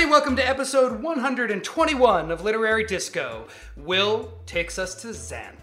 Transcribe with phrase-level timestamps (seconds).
[0.00, 0.18] everybody.
[0.18, 3.46] Welcome to episode 121 of Literary Disco.
[3.76, 5.56] Will takes us to Xanth.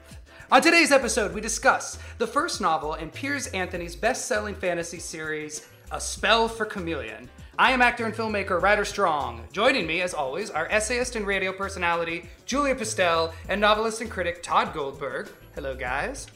[0.52, 5.68] On today's episode, we discuss the first novel in Piers Anthony's best selling fantasy series,
[5.92, 7.28] A Spell for Chameleon.
[7.58, 9.44] I am actor and filmmaker Rider Strong.
[9.52, 14.44] Joining me, as always, are essayist and radio personality Julia Pistell and novelist and critic
[14.44, 15.30] Todd Goldberg.
[15.56, 16.28] Hello, guys.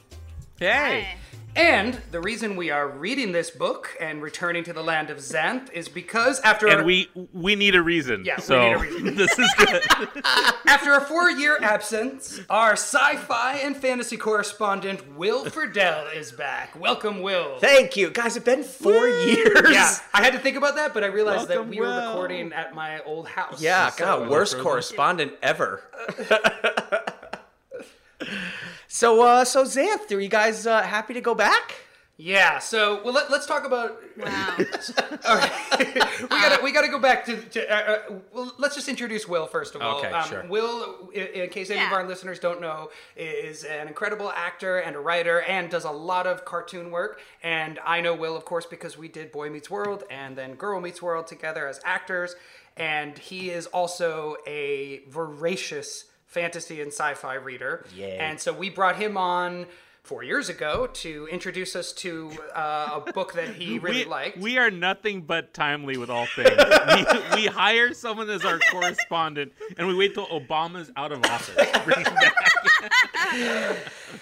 [0.59, 1.07] Hey.
[1.07, 1.40] Hi.
[1.53, 5.69] And the reason we are reading this book and returning to the land of Xanth
[5.73, 8.23] is because after And we we need a reason.
[8.25, 9.15] Yeah, we need a reason.
[9.17, 9.81] this is good.
[10.65, 16.79] After a four-year absence, our sci-fi and fantasy correspondent Will Friedle is back.
[16.79, 17.59] Welcome, Will.
[17.59, 18.37] Thank you, guys.
[18.37, 19.69] It's been four years.
[19.71, 22.07] Yeah, I had to think about that, but I realized that Welcome, we were Will.
[22.07, 23.61] recording at my old house.
[23.61, 25.83] Yeah, So- God, worst correspondent ever.
[28.93, 31.75] so, uh, so Xanth, are you guys uh, happy to go back?
[32.17, 32.59] Yeah.
[32.59, 33.99] So, well, let, us talk about.
[34.17, 34.57] Wow.
[35.27, 35.51] All right.
[36.21, 37.41] we gotta we gotta go back to.
[37.41, 39.99] to uh, uh, well, let's just introduce Will first of all.
[39.99, 40.45] Okay, um, sure.
[40.49, 44.97] Will, in, in case any of our listeners don't know, is an incredible actor and
[44.97, 47.21] a writer, and does a lot of cartoon work.
[47.43, 50.81] And I know Will, of course, because we did Boy Meets World and then Girl
[50.81, 52.35] Meets World together as actors.
[52.75, 57.85] And he is also a voracious fantasy and sci-fi reader.
[57.95, 58.17] Yay.
[58.17, 59.67] And so we brought him on.
[60.03, 64.37] Four years ago, to introduce us to uh, a book that he really we, liked.
[64.39, 66.49] we are nothing but timely with all things.
[66.55, 71.55] we, we hire someone as our correspondent, and we wait till Obama's out of office.
[71.85, 72.33] Bring him back.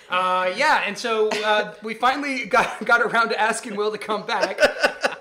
[0.10, 4.26] Uh, yeah, and so uh, we finally got got around to asking Will to come
[4.26, 4.60] back,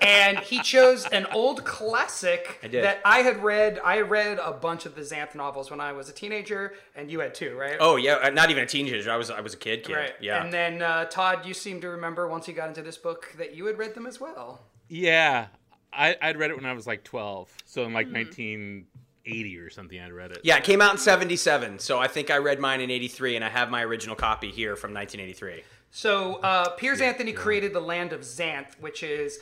[0.01, 3.79] and he chose an old classic I that I had read.
[3.83, 7.19] I read a bunch of the Xanth novels when I was a teenager, and you
[7.19, 7.77] had too, right?
[7.79, 9.09] Oh yeah, uh, not even a teenager.
[9.11, 9.83] I was I was a kid.
[9.83, 9.95] Kid.
[9.95, 10.13] right.
[10.21, 10.43] Yeah.
[10.43, 13.55] And then uh, Todd, you seem to remember once you got into this book that
[13.55, 14.61] you had read them as well.
[14.87, 15.47] Yeah,
[15.93, 18.13] I, I'd read it when I was like 12, so in like Hmm.
[18.15, 20.39] 1980 or something, I'd read it.
[20.43, 23.45] yeah, it came out in '77, so I think I read mine in '83, and
[23.45, 25.63] I have my original copy here from 1983.
[25.91, 29.39] So uh, Piers Anthony created the land of Xanth, which is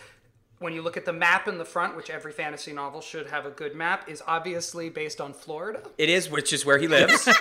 [0.59, 3.45] when you look at the map in the front, which every fantasy novel should have
[3.45, 5.81] a good map, is obviously based on Florida.
[5.97, 7.25] It is, which is where he lives.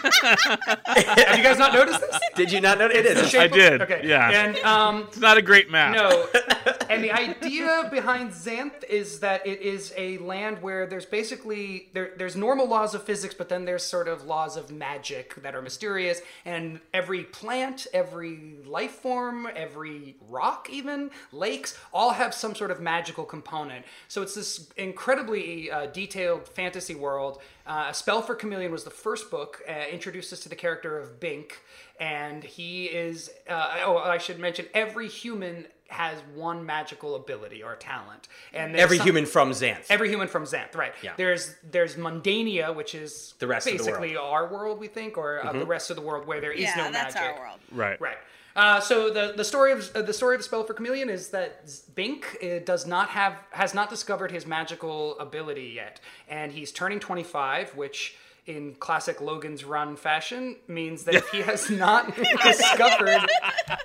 [0.65, 2.19] Have you guys not noticed this?
[2.35, 2.99] Did you not notice?
[2.99, 3.29] It is.
[3.31, 4.01] shape I of- did, Okay.
[4.05, 4.31] yeah.
[4.31, 5.95] And um, It's not a great map.
[5.95, 6.27] no,
[6.91, 12.13] and the idea behind Xanth is that it is a land where there's basically there,
[12.17, 15.63] there's normal laws of physics, but then there's sort of laws of magic that are
[15.63, 22.71] mysterious, and every plant, every life form, every rock, even lakes, all have some sort
[22.71, 23.85] of magical component.
[24.09, 27.41] So it's this incredibly uh, detailed fantasy world.
[27.67, 30.99] Uh, a Spell for Chameleon was the first book, uh, introduced us to the character
[30.99, 31.61] of Bink,
[32.01, 33.31] and he is.
[33.49, 38.97] Uh, oh, I should mention every human has one magical ability or talent, and Every
[38.97, 39.85] some- human from Xanth.
[39.89, 40.93] Every human from Xanth, right?
[41.01, 41.13] Yeah.
[41.17, 45.47] There's there's Mundania, which is The rest of the basically our world, we think, or
[45.47, 47.31] uh, the rest of the world where there is yeah, no that's magic.
[47.31, 47.61] our world.
[47.71, 48.01] Right.
[48.01, 48.19] Right.
[48.57, 51.29] Uh, so the the story of uh, the story of the spell for chameleon is
[51.29, 56.73] that Bink uh, does not have has not discovered his magical ability yet, and he's
[56.73, 63.29] turning 25, which in classic Logan's Run fashion means that if he has not discovered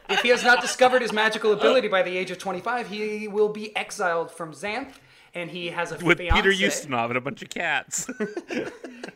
[0.10, 3.50] if he has not discovered his magical ability by the age of 25, he will
[3.50, 4.94] be exiled from Xanth.
[5.34, 6.42] And he has a With fiance.
[6.42, 8.10] Peter Ustinov and a bunch of cats.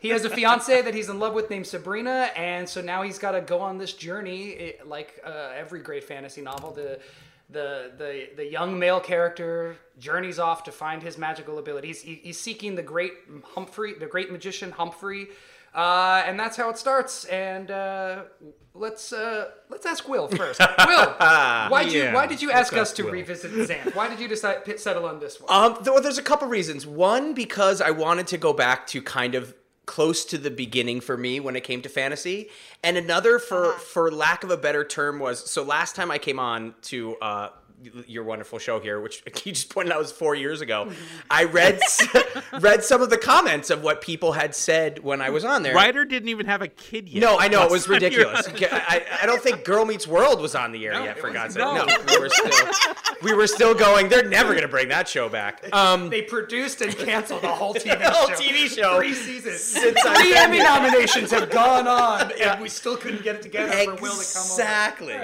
[0.00, 3.18] He has a fiance that he's in love with named Sabrina, and so now he's
[3.18, 6.72] got to go on this journey, it, like uh, every great fantasy novel.
[6.72, 7.00] The
[7.50, 12.02] the the the young male character journeys off to find his magical abilities.
[12.02, 13.12] He, he's seeking the great
[13.44, 15.28] Humphrey, the great magician Humphrey,
[15.76, 17.24] uh, and that's how it starts.
[17.26, 18.22] And uh,
[18.74, 20.58] let's uh, let's ask Will first.
[20.58, 20.66] Will,
[21.18, 23.12] why did you why did you ask us to Will.
[23.12, 23.94] revisit Xanth?
[23.94, 25.52] Why did you decide pit- settle on this one?
[25.52, 26.86] Um, well, there's a couple reasons.
[26.86, 29.54] One, because I wanted to go back to kind of
[29.84, 32.48] close to the beginning for me when it came to fantasy,
[32.82, 36.38] and another, for for lack of a better term, was so last time I came
[36.38, 37.50] on to uh,
[38.06, 40.90] your wonderful show here, which you just pointed out was four years ago.
[41.30, 41.78] I read
[42.60, 45.74] read some of the comments of what people had said when I was on there.
[45.74, 47.20] Rider didn't even have a kid yet.
[47.20, 48.48] No, I know it was time you were ridiculous.
[48.72, 51.18] I, I don't think Girl Meets World was on the air No, yet.
[51.18, 51.84] For was- God's sake, no.
[51.84, 52.70] no, we were still
[53.22, 54.08] we were still going.
[54.08, 55.64] They're never gonna bring that show back.
[55.72, 58.34] Um, they produced and canceled the whole TV the whole show.
[58.34, 59.60] TV show Three seasons.
[59.60, 63.42] since I've Three been Emmy nominations have gone on, and we still couldn't get it
[63.42, 64.16] together for Will to come on.
[64.16, 65.16] Exactly.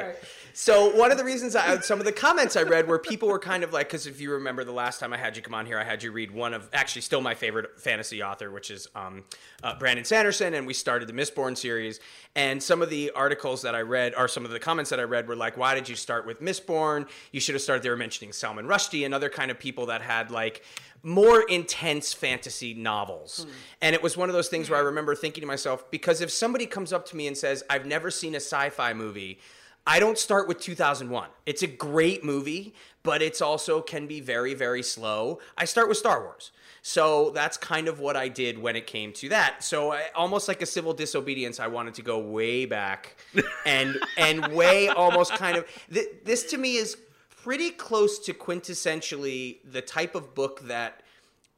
[0.55, 3.39] So one of the reasons I some of the comments I read were people were
[3.39, 5.67] kind of like because if you remember the last time I had you come on
[5.67, 8.89] here, I had you read one of actually still my favorite fantasy author, which is
[8.95, 9.25] um,
[9.63, 12.01] uh, Brandon Sanderson, and we started the Mistborn series.
[12.35, 15.05] And some of the articles that I read, or some of the comments that I
[15.05, 17.09] read, were like, "Why did you start with Mistborn?
[17.33, 20.03] You should have started." They were mentioning Salman Rushdie and other kind of people that
[20.03, 20.63] had like
[21.03, 23.47] more intense fantasy novels.
[23.81, 26.31] And it was one of those things where I remember thinking to myself, because if
[26.31, 29.41] somebody comes up to me and says, I've never seen a sci fi movie,
[29.87, 31.29] I don't start with 2001.
[31.45, 35.41] It's a great movie, but it's also can be very, very slow.
[35.59, 36.53] I start with Star Wars.
[36.83, 39.63] So that's kind of what I did when it came to that.
[39.63, 43.17] So I, almost like a civil disobedience, I wanted to go way back
[43.67, 46.97] and and way almost kind of th- this to me is
[47.43, 51.02] pretty close to quintessentially the type of book that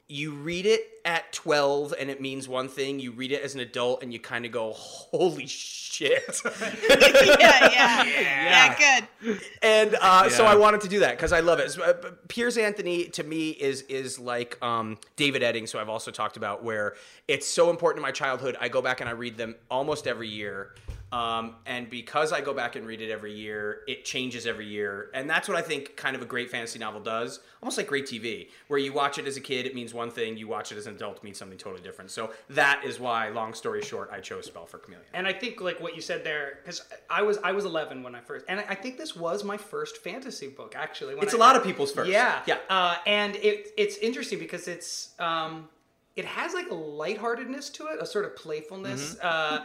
[0.09, 3.61] you read it at 12 and it means one thing you read it as an
[3.61, 5.83] adult and you kind of go holy shit
[6.61, 9.41] yeah, yeah, yeah, good.
[9.63, 11.71] and uh, so I wanted to do that because I love it.
[11.71, 11.93] So, uh,
[12.29, 16.65] Piers Anthony to me is is like um, David Eddings, who I've also talked about,
[16.65, 16.95] where
[17.29, 18.57] it's so important in my childhood.
[18.61, 20.75] I go back and I read them almost every year,
[21.15, 25.11] um, and because I go back and read it every year, it changes every year,
[25.15, 27.39] and that's what I think kind of a great fantasy novel does.
[27.63, 30.37] Almost like great TV, where you watch it as a kid, it means one thing;
[30.37, 32.11] you watch it as an adult, it means something totally different.
[32.11, 35.07] So that is why, long story short, I chose Spell for Chameleon.
[35.15, 38.17] And I think like what you said there, because I was I was 11 when
[38.17, 41.15] I first, and I I think this was my first fantasy book actually.
[41.15, 42.11] When It's a a lot of people's first.
[42.11, 42.59] Yeah, Yeah.
[42.69, 45.69] Uh, and it it's interesting because it's um,
[46.17, 49.15] it has like a lightheartedness to it, a sort of playfulness.
[49.15, 49.27] Mm-hmm.
[49.27, 49.65] Uh,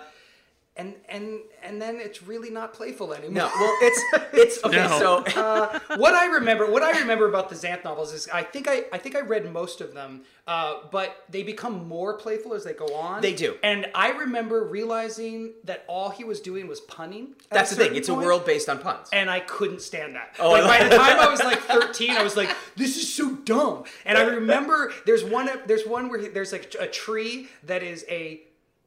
[0.76, 3.34] and, and and then it's really not playful anymore.
[3.34, 4.02] No, well, it's
[4.34, 4.78] it's okay.
[4.88, 5.00] No.
[5.00, 8.68] So Uh, what I remember, what I remember about the Xanth novels is, I think
[8.70, 12.64] I, I think I read most of them, uh, but they become more playful as
[12.64, 13.22] they go on.
[13.22, 13.58] They do.
[13.62, 17.36] and I remember realizing that all he was doing was punning.
[17.52, 17.86] that's the thing.
[17.88, 19.10] certain It's a world based on puns.
[19.12, 20.36] and I couldn't stand that.
[20.40, 23.36] Oh, like by the time I was like 13, I was like, "This is so
[23.36, 27.84] dumb." And I remember there's one there's one where he- there's like a tree that
[27.84, 28.42] is a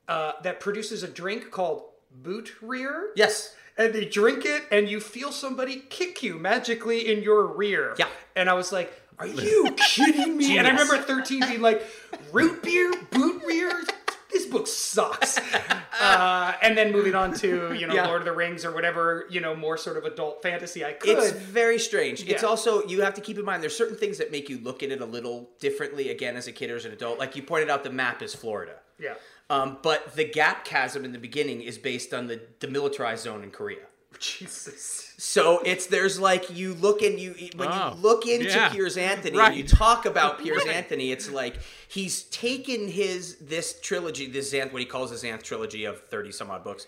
[0.08, 3.54] uh, that produces a drink called boot rear Yes.
[3.78, 7.94] and they drink it and you feel somebody kick you magically in your rear.
[7.98, 8.08] Yeah.
[8.36, 10.58] And I was like, are you kidding me?
[10.58, 11.82] And I remember at 13 being like,
[12.32, 13.82] root beer, boot rear?
[14.30, 15.38] This book sucks.
[16.00, 18.06] Uh, and then moving on to, you know, Yeah.
[18.08, 21.16] Lord of the Rings or whatever, you know, more sort of adult fantasy I could.
[21.16, 22.26] It's very strange.
[22.28, 24.82] It's also you have to keep in mind there's certain things that make you look
[24.82, 27.20] at it a little differently again as a kid or as an adult.
[27.20, 28.72] Like you pointed out, the map is Florida.
[28.98, 29.14] yeah.
[29.50, 33.50] Um, but the gap chasm in the beginning is based on the demilitarized zone in
[33.50, 33.80] Korea.
[34.18, 35.14] Jesus.
[35.18, 38.68] So it's there's like you look and you when Oh, you look into yeah.
[38.70, 39.48] Piers Anthony Right.
[39.48, 41.56] and you talk about Piers Anthony, it's like
[41.88, 46.30] he's taken his this trilogy, this Xanth, what he calls his Xanth trilogy of thirty
[46.32, 46.84] some odd books,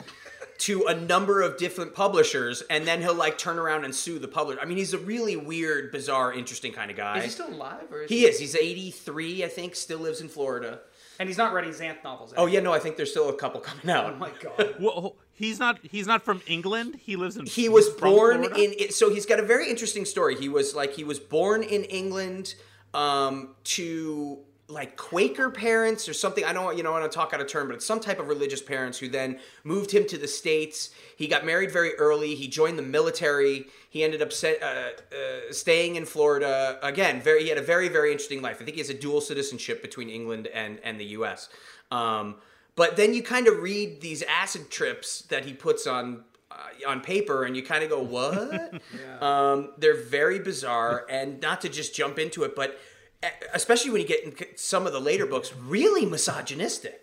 [0.59, 4.29] to a number of different publishers, and then he'll like turn around and sue the
[4.29, 4.61] publisher.
[4.61, 7.19] I mean, he's a really weird, bizarre, interesting kind of guy.
[7.19, 7.91] Is he still alive?
[7.91, 8.39] Or is He is.
[8.39, 9.75] He's 83, I think.
[9.77, 10.81] Still lives in Florida.
[11.19, 12.35] And he's not writing Xanth novels.
[12.37, 14.13] Oh yeah, no, I think there's still a couple coming out.
[14.15, 14.75] Oh my God.
[14.81, 15.79] Well, he's not.
[15.83, 16.97] He's not from England.
[17.01, 17.47] He lives in.
[17.47, 20.93] he was born in it, so he's got a very interesting story he was like
[20.95, 22.55] he was born in england
[22.93, 27.15] um, to like quaker parents or something i don't want you know i want to
[27.15, 30.07] talk out of turn but it's some type of religious parents who then moved him
[30.07, 30.91] to the states.
[31.17, 32.35] He got married very early.
[32.35, 33.67] He joined the military.
[33.91, 34.67] He ended up set, uh,
[35.15, 36.79] uh, staying in florida.
[36.83, 38.57] Again very he had a very very interesting life.
[38.61, 41.51] I think he has a dual citizenship between england and and the us
[41.91, 42.37] um,
[42.77, 47.01] but then you kind of read these acid trips that he puts on uh, on
[47.01, 48.83] paper, and you kind of go, "What?"
[49.23, 52.79] um, they're very bizarre, and not to just jump into it, but
[53.53, 57.01] especially when you get in some of the later books, really misogynistic,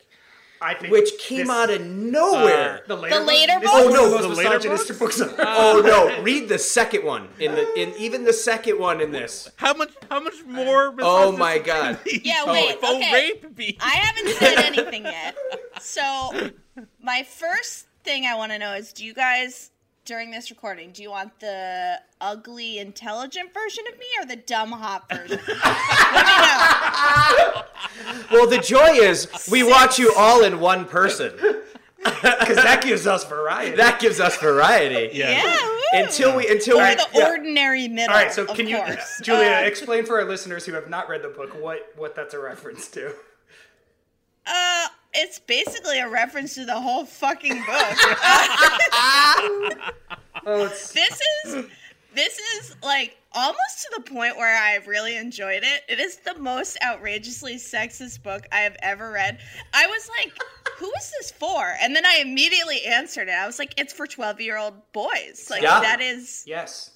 [0.62, 2.82] I think which came this- out of nowhere.
[2.84, 3.86] Uh, the later, The later this books?
[3.86, 5.22] Oh, no, the the later misogynistic books.
[5.22, 6.22] I've uh, oh no!
[6.22, 9.50] Read the second one in the in even the second one in this.
[9.56, 9.92] How much?
[10.10, 10.94] How much more?
[11.00, 11.98] Oh my god!
[12.24, 13.14] Yeah, Oh, wait, faux okay.
[13.14, 13.78] rape be?
[13.82, 15.36] I haven't said anything yet.
[15.80, 16.52] So,
[17.02, 19.72] my first thing I want to know is do you guys,
[20.06, 24.72] during this recording, do you want the ugly, intelligent version of me or the dumb,
[24.72, 25.40] hot version?
[25.48, 25.58] Let
[26.26, 26.32] me
[28.32, 28.32] know.
[28.32, 31.34] Well, the joy is we watch you all in one person.
[32.04, 33.76] Because that gives us variety.
[33.78, 35.16] That gives us variety.
[35.16, 35.44] Yeah.
[35.44, 36.02] Yeah.
[36.02, 37.30] Until we until Or we the yeah.
[37.30, 38.12] ordinary middle.
[38.16, 38.82] All right, so of can you.
[39.22, 42.34] Julia, Uh, explain for our listeners who have not read the book what what that's
[42.34, 43.14] a reference to?
[44.48, 47.98] Uh, it's basically a reference to the whole fucking book.
[50.44, 51.66] Oh, this is
[52.16, 55.84] this is like almost to the point where I really enjoyed it.
[55.88, 59.38] It is the most outrageously sexist book I have ever read.
[59.74, 60.34] I was like,
[60.78, 61.76] who is this for?
[61.80, 63.36] And then I immediately answered it.
[63.36, 65.48] I was like, it's for 12 year old boys.
[65.50, 65.80] Like, Yeah.
[65.82, 66.44] that is.
[66.48, 66.90] Yes.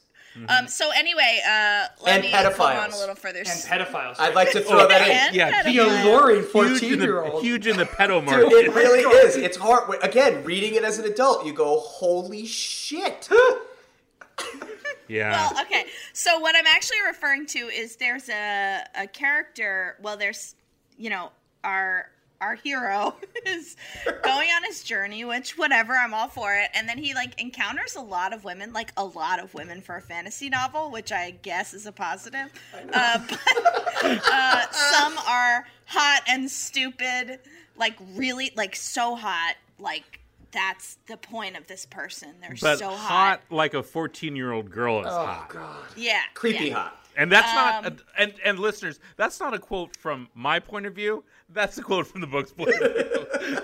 [0.50, 2.84] Um, so, anyway, uh, let And me go pedophiles.
[2.84, 3.40] on a little further.
[3.40, 4.16] And pedophiles.
[4.20, 5.12] I'd like to throw that in.
[5.12, 7.44] And Yeah, the alluring Huge in 14 year the old.
[7.44, 8.52] huge in the pedo Dude, market.
[8.54, 9.36] it really is.
[9.38, 10.04] It's hard.
[10.04, 13.30] Again, reading it as an adult, you go, holy shit.
[15.08, 15.32] yeah.
[15.54, 15.86] Well, okay.
[16.14, 19.96] So what I'm actually referring to is there's a a character.
[20.02, 20.56] Well, there's
[20.98, 21.32] you know
[21.64, 22.10] our
[22.42, 23.16] our hero
[23.46, 23.76] is
[24.24, 26.70] going on his journey, which whatever, I'm all for it.
[26.74, 29.96] And then he like encounters a lot of women, like a lot of women for
[29.96, 32.52] a fantasy novel, which I guess is a positive.
[32.94, 37.40] Uh, but uh, some are hot and stupid,
[37.78, 40.20] like really, like so hot, like.
[40.52, 42.30] That's the point of this person.
[42.40, 45.54] They're but so hot like a 14 year old girl is hot.
[45.98, 46.22] Yeah.
[46.34, 46.76] Creepy yeah.
[46.76, 47.05] hot.
[47.18, 50.94] And that's not, Um, and and listeners, that's not a quote from my point of
[50.94, 51.24] view.
[51.50, 53.58] That's a quote from the book's point of view.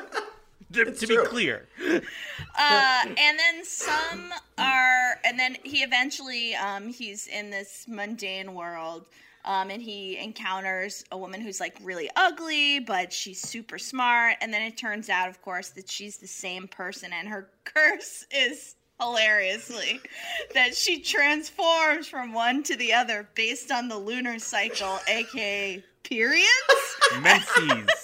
[0.73, 1.67] to to be clear,
[2.57, 9.07] Uh, and then some are, and then he eventually, um, he's in this mundane world,
[9.45, 14.35] um, and he encounters a woman who's like really ugly, but she's super smart.
[14.41, 18.25] And then it turns out, of course, that she's the same person, and her curse
[18.31, 19.99] is hilariously
[20.53, 26.47] that she transforms from one to the other based on the lunar cycle, aka periods.
[27.21, 27.89] menses.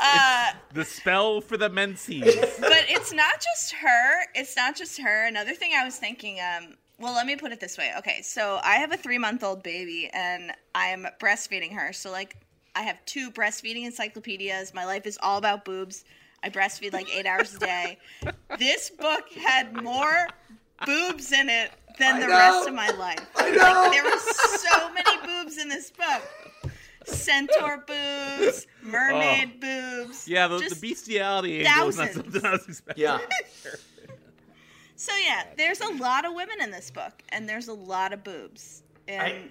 [0.00, 2.34] Uh, the spell for the menses.
[2.60, 4.24] but it's not just her.
[4.34, 5.26] It's not just her.
[5.26, 7.92] Another thing I was thinking, um, well, let me put it this way.
[7.98, 11.92] Okay, so I have a three month old baby and I'm breastfeeding her.
[11.92, 12.36] So, like,
[12.74, 14.74] I have two breastfeeding encyclopedias.
[14.74, 16.04] My life is all about boobs.
[16.42, 17.98] I breastfeed like eight hours a day.
[18.58, 20.28] This book had more
[20.84, 22.32] boobs in it than I the know.
[22.32, 23.26] rest of my life.
[23.36, 23.56] I know.
[23.58, 26.22] Like, there were so many boobs in this book.
[27.06, 30.04] Centaur boobs, mermaid oh.
[30.04, 30.26] boobs.
[30.28, 32.32] Yeah, the, the just- bestiality angle is not thousands.
[32.32, 33.02] something I was expecting.
[33.02, 33.18] Yeah.
[34.96, 38.24] So yeah, there's a lot of women in this book, and there's a lot of
[38.24, 39.50] boobs, and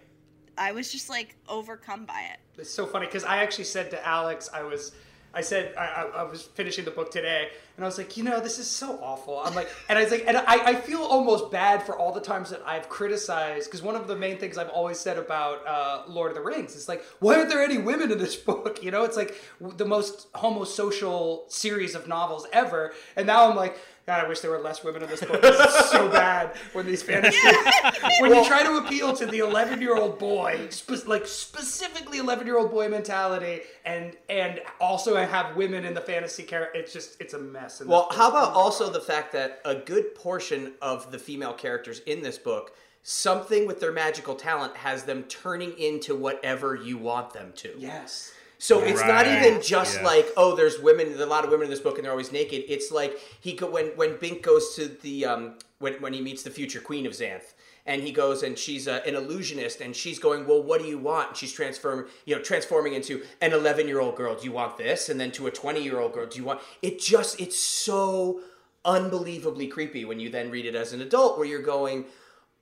[0.57, 2.39] I, was just like overcome by it.
[2.59, 4.93] It's so funny because I actually said to Alex, I was,
[5.35, 8.23] I said I, I, I was finishing the book today, and I was like, you
[8.23, 9.39] know, this is so awful.
[9.43, 12.21] I'm like, and I was like, and I, I feel almost bad for all the
[12.21, 16.03] times that I've criticized because one of the main things I've always said about uh,
[16.07, 18.81] Lord of the Rings is like, why aren't there any women in this book?
[18.81, 23.77] You know, it's like the most homosocial series of novels ever, and now I'm like.
[24.07, 25.41] God, I wish there were less women in this book.
[25.41, 27.37] This is so bad when these fantasy
[28.19, 32.45] when you try to appeal to the 11 year old boy, spe- like specifically 11
[32.45, 37.19] year old boy mentality, and and also have women in the fantasy character, it's just
[37.19, 37.81] it's a mess.
[37.81, 42.01] in Well, how about also the fact that a good portion of the female characters
[42.05, 47.33] in this book, something with their magical talent has them turning into whatever you want
[47.33, 47.73] them to.
[47.77, 48.33] yes,
[48.65, 50.05] So it's not even just Yeah.
[50.05, 52.31] like, oh, there's women, there's a lot of women in this book, and they're always
[52.31, 52.63] naked.
[52.67, 56.41] It's like he go, when when Bink goes to the um when when he meets
[56.41, 57.53] the future queen of Xanth,
[57.85, 60.97] and he goes and she's a, an illusionist, and she's going, well, what do you
[60.97, 61.27] want?
[61.29, 64.33] And she's transform, you know, transforming into an 11 year old girl.
[64.35, 65.09] Do you want this?
[65.09, 66.25] And then to a 20 year old girl.
[66.25, 66.59] Do you want?
[66.81, 68.41] It just it's so
[68.83, 72.05] unbelievably creepy when you then read it as an adult, where you're going,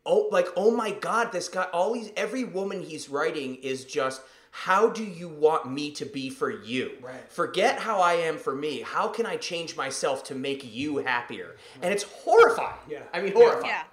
[0.06, 4.22] oh like oh my god this guy all these every woman he's writing is just
[4.56, 7.28] how do you want me to be for you Right.
[7.32, 11.56] forget how i am for me how can i change myself to make you happier
[11.82, 13.00] and it's horrifying Yeah.
[13.14, 13.84] i mean horrifying Yeah.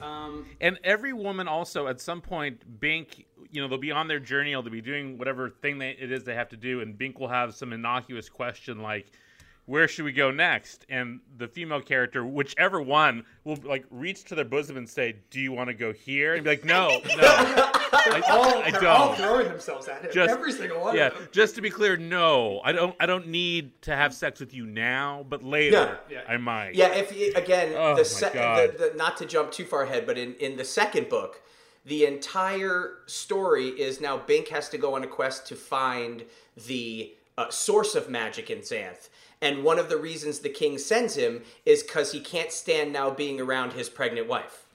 [0.00, 4.18] um, And every woman also, at some point, Bink, you know, they'll be on their
[4.18, 7.20] journey, they'll be doing whatever thing they, it is they have to do, and Bink
[7.20, 9.12] will have some innocuous question like,
[9.70, 14.34] "Where should we go next?" And the female character, whichever one, will like reach to
[14.34, 17.00] their bosom and say, "Do you want to go here?" And be like, "No, no,
[17.22, 20.12] I, all, I they're all don't." throwing themselves at it.
[20.12, 21.28] Just- Every single one yeah, of them.
[21.32, 22.94] just to be clear, no, I don't.
[23.00, 26.22] I don't need to have sex with you now, but later Yeah.
[26.28, 26.74] I might.
[26.74, 30.06] yeah if you, again Oh, the, se- the, the not to jump too far ahead
[30.06, 31.40] but in in the second book
[31.86, 36.24] the entire story is now bink has to go on a quest to find
[36.66, 39.08] the uh, source of magic in xanth
[39.42, 43.10] and one of the reasons the king sends him is because he can't stand now
[43.10, 44.66] being around his pregnant wife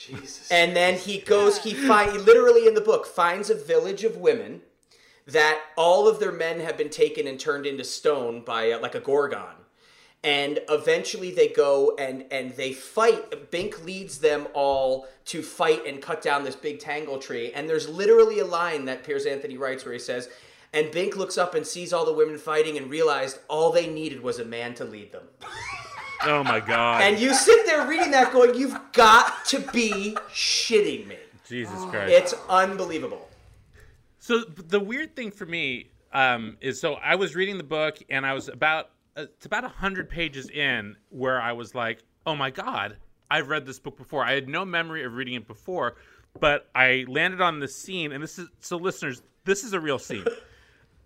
[0.00, 0.50] Jesus.
[0.50, 4.62] And then he goes, he find literally in the book finds a village of women
[5.26, 8.94] that all of their men have been taken and turned into stone by uh, like
[8.94, 9.56] a gorgon.
[10.22, 13.50] And eventually they go and and they fight.
[13.50, 17.52] Bink leads them all to fight and cut down this big tangle tree.
[17.52, 20.28] And there's literally a line that Piers Anthony writes where he says,
[20.72, 24.22] and Bink looks up and sees all the women fighting and realized all they needed
[24.22, 25.24] was a man to lead them.
[26.22, 27.00] Oh my god.
[27.00, 31.16] And you sit there reading that going, you've got to be shitting me.
[31.48, 32.12] Jesus Christ.
[32.12, 33.26] It's unbelievable.
[34.18, 38.26] So the weird thing for me, um, is so I was reading the book and
[38.26, 42.50] I was about uh, it's about hundred pages in where I was like, oh my
[42.50, 42.96] god,
[43.30, 44.24] I've read this book before.
[44.24, 45.96] I had no memory of reading it before,
[46.38, 49.98] but I landed on this scene, and this is so listeners, this is a real
[49.98, 50.24] scene.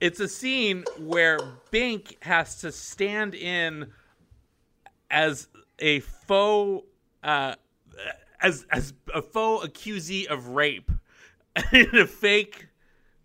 [0.04, 1.38] it's a scene where
[1.70, 3.90] Bink has to stand in
[5.10, 6.86] as a faux
[7.22, 7.54] uh,
[8.42, 10.90] as as a faux accusee of rape
[11.72, 12.66] in a fake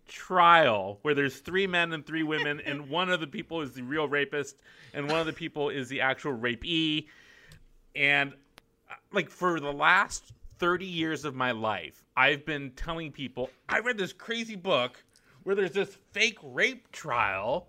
[0.08, 3.82] trial where there's three men and three women and one of the people is the
[3.82, 4.56] real rapist
[4.94, 7.08] and one of the people is the actual rapee.
[7.94, 8.32] And
[8.90, 13.78] uh, like for the last 30 years of my life i've been telling people i
[13.78, 15.02] read this crazy book
[15.42, 17.68] where there's this fake rape trial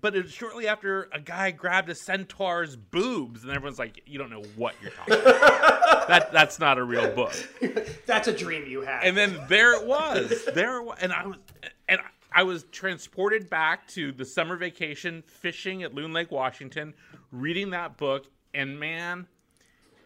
[0.00, 4.30] but it's shortly after a guy grabbed a centaur's boobs, and everyone's like, "You don't
[4.30, 6.08] know what you're talking about.
[6.08, 7.32] that that's not a real book."
[8.06, 9.04] That's a dream you had.
[9.04, 11.36] And then there it was, there it was, and I was,
[11.88, 12.00] and
[12.32, 16.94] I was transported back to the summer vacation fishing at Loon Lake, Washington,
[17.30, 19.26] reading that book, and man.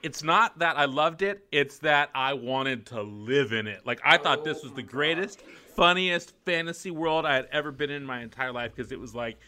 [0.05, 3.87] It's not that I loved it, it's that I wanted to live in it.
[3.87, 5.41] Like I thought this was the greatest,
[5.75, 9.39] funniest fantasy world I had ever been in my entire life because it was like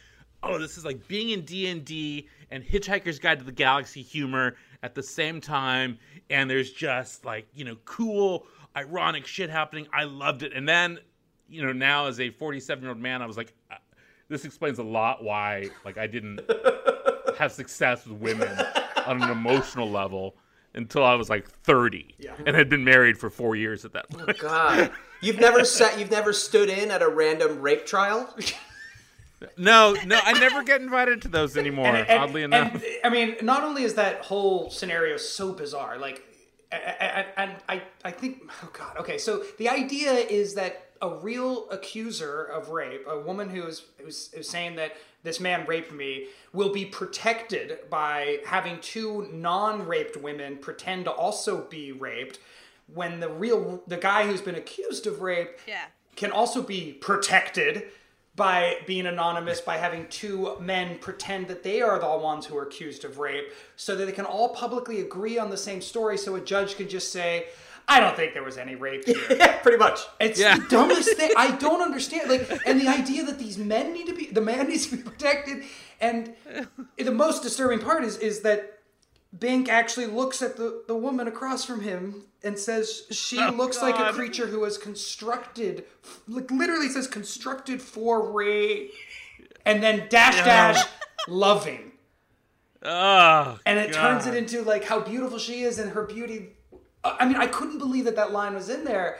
[0.42, 4.02] oh, this is like being in D and D and Hitchhiker's Guide to the Galaxy
[4.02, 5.98] humor at the same time,
[6.30, 8.46] and there's just like you know cool,
[8.76, 9.86] ironic shit happening.
[9.92, 10.98] I loved it, and then
[11.48, 13.74] you know now as a 47 year old man, I was like, uh,
[14.28, 16.40] this explains a lot why like I didn't
[17.38, 18.58] have success with women
[19.06, 20.36] on an emotional level
[20.76, 22.34] until I was like 30 Yeah.
[22.44, 24.38] and had been married for four years at that oh, point.
[24.38, 24.90] God,
[25.20, 28.34] you've never sat, you've never stood in at a random rape trial.
[29.58, 31.88] No, no, I never get invited to those anymore.
[31.88, 32.72] And- and- oddly enough.
[32.74, 36.22] and, I mean, not only is that whole scenario so bizarre, like,
[36.72, 39.18] and, and I, I think, oh god, okay.
[39.18, 44.30] So the idea is that a real accuser of rape, a woman who is who's,
[44.34, 50.56] who's saying that this man raped me, will be protected by having two non-raped women
[50.56, 52.38] pretend to also be raped.
[52.92, 55.86] When the real the guy who's been accused of rape Yeah.
[56.14, 57.84] can also be protected
[58.36, 62.64] by being anonymous by having two men pretend that they are the ones who are
[62.64, 66.36] accused of rape so that they can all publicly agree on the same story so
[66.36, 67.46] a judge can just say
[67.88, 69.16] I don't think there was any rape here.
[69.30, 70.00] yeah, pretty much.
[70.18, 70.56] It's Yeah.
[70.58, 71.30] the dumbest thing.
[71.36, 72.28] I don't understand.
[72.28, 75.02] Like, and the idea that these men need to be, the man needs to be
[75.02, 75.62] protected,
[76.00, 76.34] and
[76.98, 78.72] the most disturbing part is is that
[79.38, 83.80] Bink actually looks at the the woman across from him and says she Oh, looks
[83.82, 85.84] like a creature who was constructed,
[86.28, 88.92] like literally says constructed for rape,
[89.64, 90.84] and then dash dash
[91.28, 91.92] loving
[92.82, 96.50] Oh, and it turns it into like how beautiful she is and her beauty.
[97.18, 99.18] I mean, I couldn't believe that that line was in there.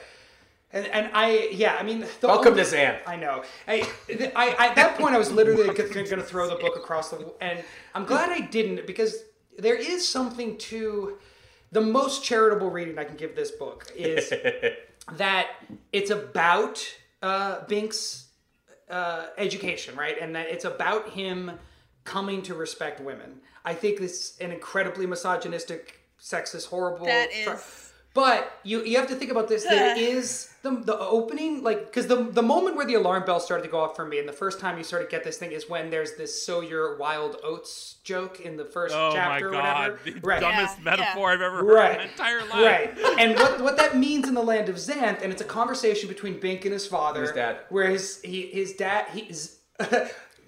[0.73, 2.99] And, and I, yeah, I mean, the Welcome only- to Xanth.
[3.07, 3.45] I know.
[3.69, 3.89] I,
[4.35, 7.63] I, at that point, I was literally going to throw the book across the, and
[7.95, 9.17] I'm glad I didn't because
[9.59, 11.19] there is something to
[11.73, 14.33] the most charitable reading I can give this book is
[15.17, 15.49] that
[15.93, 16.85] it's about
[17.23, 18.27] uh, Bink's
[18.91, 20.17] uh, education, right?
[20.21, 21.53] And that it's about him
[22.05, 23.41] coming to respect women.
[23.65, 27.07] I think this is an incredibly misogynistic, sexist, horrible.
[27.07, 27.59] That tri-
[28.15, 29.65] But you you have to think about this.
[29.65, 33.65] There is the the opening, like because the the moment where the alarm bell started
[33.65, 35.53] to go off for me, and the first time you sort of get this thing
[35.53, 39.49] is when there's this "sow your wild oats" joke in the first Oh my chapter
[39.49, 39.91] or God!
[39.93, 39.99] whatever.
[40.11, 40.41] The Right.
[40.41, 41.35] dumbest Yeah, metaphor yeah.
[41.35, 41.99] I've ever heard in Right.
[41.99, 42.53] my entire life.
[42.55, 43.19] Right.
[43.21, 46.41] And what what that means in the land of Xanth, and it's a conversation between
[46.41, 47.21] Bink and his father.
[47.23, 47.59] His dad.
[47.69, 49.59] Where his he, his dad he's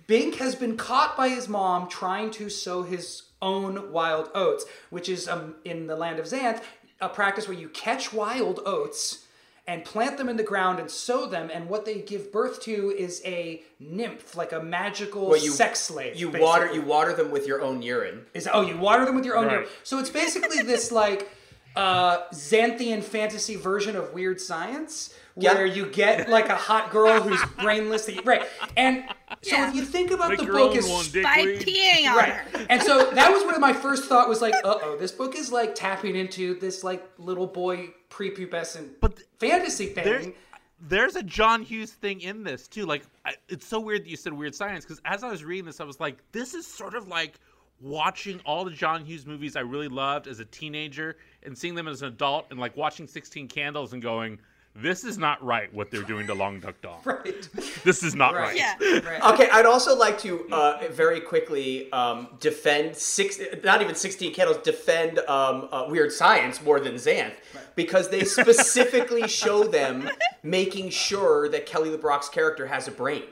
[0.07, 5.09] Bink has been caught by his mom trying to sow his own wild oats, which
[5.09, 6.63] is um, in the land of Xanth,
[7.01, 9.25] a practice where you catch wild oats
[9.67, 12.91] and plant them in the ground and sow them, and what they give birth to
[12.99, 16.17] is a nymph, like a magical Well, you- sex slave.
[16.17, 18.25] You basically water you water them with your own urine.
[18.33, 19.53] is oh you water them with your own Right.
[19.53, 19.69] urine.
[19.85, 21.29] So it's basically this like
[21.77, 25.55] uh Xanthian fantasy version of weird science Yeah.
[25.55, 28.47] where you get like a hot girl who's brainless that you, right.
[28.77, 29.05] And
[29.43, 29.69] so Yeah.
[29.69, 32.33] if you think about Make the book own is one, Dick By peeing on right.
[32.33, 32.67] her.
[32.69, 35.75] And so that was where my first thought was like, uh-oh, this book is like
[35.75, 40.35] tapping into this like little boy prepubescent But th- fantasy There's, thing.
[40.81, 42.85] there's a John Hughes thing in this too.
[42.87, 45.67] Like, I, it's so weird that you said weird science because as I was reading
[45.67, 47.39] this, I was like, this is sort of like
[47.81, 51.87] watching all the John Hughes movies I really loved as a teenager and seeing them
[51.87, 54.39] as an adult and like watching Sixteen Candles and going,
[54.83, 57.01] this is not right what they're doing to Long Duck Dong.
[57.05, 57.49] Right.
[57.85, 58.49] This is not right.
[58.49, 58.57] Right.
[58.57, 58.99] Yeah.
[59.09, 59.23] Right.
[59.35, 64.59] Okay, I'd also like to uh, very quickly um, defend six, not even sixteen candles,
[64.59, 67.33] defend um, uh, weird science more than Xanth
[67.77, 70.09] because they specifically show them
[70.43, 73.23] making sure that Kelly LeBrock's character has a brain.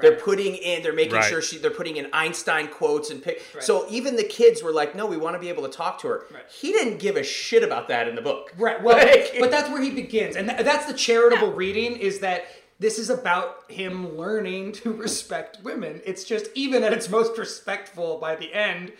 [0.00, 1.24] They're putting in, they're making Right.
[1.24, 3.42] sure she, they're putting in Einstein quotes and pick.
[3.60, 6.08] So even the kids were like, "No, we want to be able to talk to
[6.08, 6.44] her." Right.
[6.50, 8.52] He didn't give a shit about that in the book.
[8.56, 8.82] Right.
[8.82, 11.96] Well, Like- but that's where he begins, and th- that's the charitable reading.
[11.96, 12.46] Is that
[12.80, 16.00] this is about him learning to respect women.
[16.04, 18.92] It's just even at its most respectful by the end.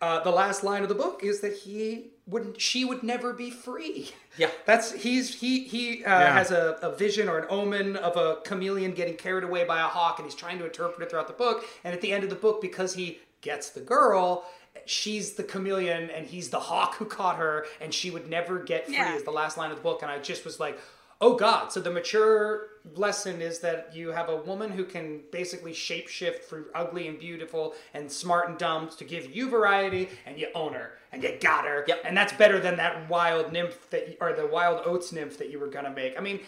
[0.00, 3.50] Uh, the last line of the book is that he wouldn't, she would never be
[3.50, 4.10] free.
[4.36, 4.50] Yeah.
[4.66, 6.32] that's he's he he uh, Yeah.
[6.34, 9.84] has a, a vision or an omen of a chameleon getting carried away by a
[9.84, 11.64] hawk, and he's trying to interpret it throughout the book.
[11.84, 14.44] And at the end of the book, because he gets the girl.
[14.86, 18.86] She's the chameleon and he's the hawk who caught her, and she would never get
[18.86, 18.94] free.
[18.94, 19.16] Yeah.
[19.16, 20.78] Is the last line of the book, and I just was like,
[21.20, 25.72] "Oh God!" So the mature lesson is that you have a woman who can basically
[25.72, 30.48] shapeshift through ugly and beautiful and smart and dumb to give you variety, and you
[30.54, 32.02] own her and you got her, Yep.
[32.04, 35.58] and that's better than that wild nymph that or the wild oats nymph that you
[35.58, 36.16] were gonna make.
[36.18, 36.40] I mean,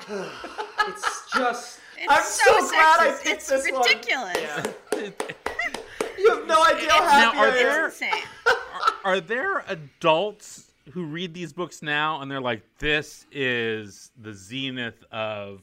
[0.08, 1.80] it's just.
[1.96, 3.82] It's I'm so, so glad I picked It's this one.
[3.82, 4.74] ridiculous.
[6.18, 8.22] You have no idea how It's, Now, happy are I there- it's insane.
[9.04, 15.02] Are there adults who read these books now and they're like, "This is the zenith
[15.10, 15.62] of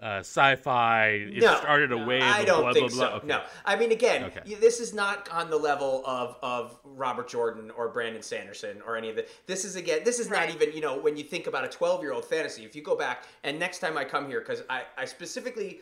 [0.00, 1.10] uh, sci-fi.
[1.10, 1.54] It No.
[1.58, 3.16] started a wave I don't blah think blah blah." so.
[3.18, 3.26] Okay.
[3.28, 4.40] No, I mean again, Okay.
[4.46, 8.96] y- this is not on the level of of Robert Jordan or Brandon Sanderson or
[8.96, 9.26] any of the.
[9.46, 10.48] This is again, this is Right.
[10.48, 12.64] not even you know when you think about a twelve year old fantasy.
[12.64, 15.80] If you go back and next time I come here because I I specifically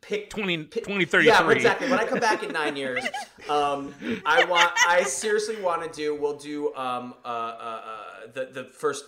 [0.00, 1.26] picked 20, pick- 2033.
[1.26, 1.90] Yeah, exactly.
[1.90, 3.04] When I come back in nine years,
[3.48, 4.70] um, I want.
[4.86, 6.14] I seriously want to do.
[6.14, 9.04] We'll do um, uh, uh, uh, the the first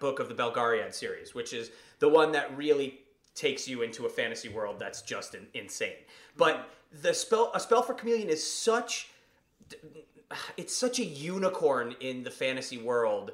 [0.00, 3.00] book of the Belgariad series, which is the one that really
[3.34, 5.92] takes you into a fantasy world that's just in, insane.
[6.36, 6.68] But
[7.02, 9.10] the spell, a spell for chameleon, is such.
[10.56, 13.30] It's such a unicorn in the fantasy world,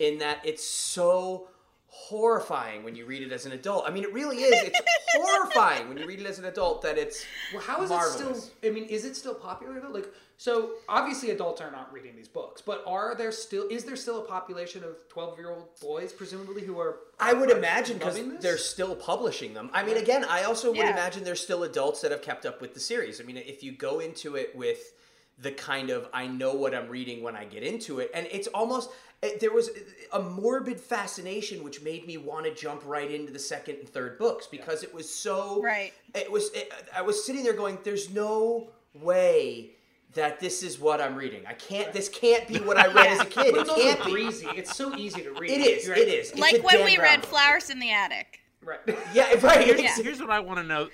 [0.00, 1.48] in that it's so
[1.92, 3.84] horrifying when you read it as an adult.
[3.86, 4.70] I mean, it really is.
[4.70, 4.80] It's
[5.14, 8.14] horrifying when you read it as an adult that it's Well, how is marvelous.
[8.38, 8.70] it still?
[8.70, 9.90] I mean, is it still popular though?
[9.90, 13.68] Like, so obviously adults are not reading these books, but are there still?
[13.68, 16.96] Is there still a population of twelve-year-old boys, presumably, who are?
[17.20, 19.70] I would are imagine because they're still publishing them.
[19.74, 20.92] I mean, again, I also would Yeah.
[20.92, 23.20] imagine there's still adults that have kept up with the series.
[23.20, 24.94] I mean, if you go into it with
[25.42, 28.48] the kind of I know what I'm reading when I get into it, and it's
[28.48, 28.90] almost
[29.22, 29.70] eh, there was
[30.12, 34.18] a morbid fascination which made me want to jump right into the second and third
[34.18, 35.92] books because it was so Right.
[36.14, 36.50] It was.
[36.54, 39.72] It, I was sitting there going, "There's no way."
[40.14, 41.46] That this is what I'm reading.
[41.46, 41.90] I can't.
[41.90, 43.46] This can't be what I read as a kid.
[43.46, 44.10] It it's also can't be.
[44.10, 44.46] breezy.
[44.54, 45.50] It's so easy to read.
[45.50, 45.88] It is.
[45.88, 45.96] Right.
[45.96, 46.28] It is.
[46.32, 47.30] It's a like when we read book.
[47.30, 48.40] Flowers in the Attic.
[48.62, 48.78] Right.
[49.14, 49.66] Yeah, right.
[49.66, 49.94] Yeah.
[49.96, 50.88] Here's what I want to know.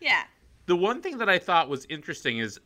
[0.00, 0.22] Yeah.
[0.66, 2.60] The one thing that I thought was interesting is,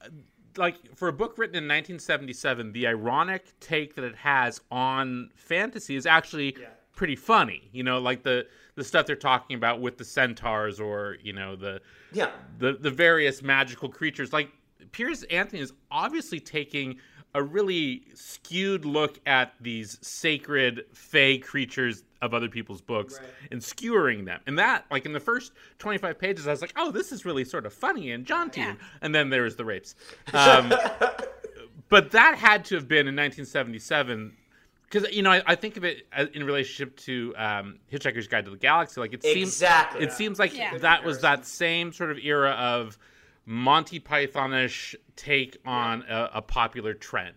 [0.00, 0.10] uh,
[0.58, 5.96] like, for a book written in 1977, the ironic take that it has on fantasy
[5.96, 6.68] is actually Yeah.
[6.94, 7.68] pretty funny.
[7.72, 11.56] You know, like the the stuff they're talking about with the centaurs or you know
[11.56, 11.80] the
[12.12, 12.30] Yeah.
[12.58, 14.32] the the various magical creatures.
[14.32, 14.50] Like
[14.92, 16.98] Piers Anthony is obviously taking
[17.36, 23.28] a really skewed look at these sacred fey creatures of other people's books Right.
[23.52, 24.40] and skewering them.
[24.46, 27.44] And that, like in the first 25 pages, I was like, oh, this is really
[27.44, 28.62] sort of funny and jaunty.
[28.62, 28.74] Yeah.
[29.02, 29.94] And then there was the rapes.
[30.32, 30.72] Um,
[31.88, 34.32] but that had to have been in 1977.
[34.90, 38.50] Because you know, I, I think of it in relationship to um, Hitchhiker's Guide to
[38.52, 39.00] the Galaxy.
[39.00, 40.04] Like it seems, Exactly.
[40.04, 40.78] it seems like Yeah.
[40.78, 42.96] that was that same sort of era of
[43.46, 47.34] Monty Pythonish take on a, a popular trend.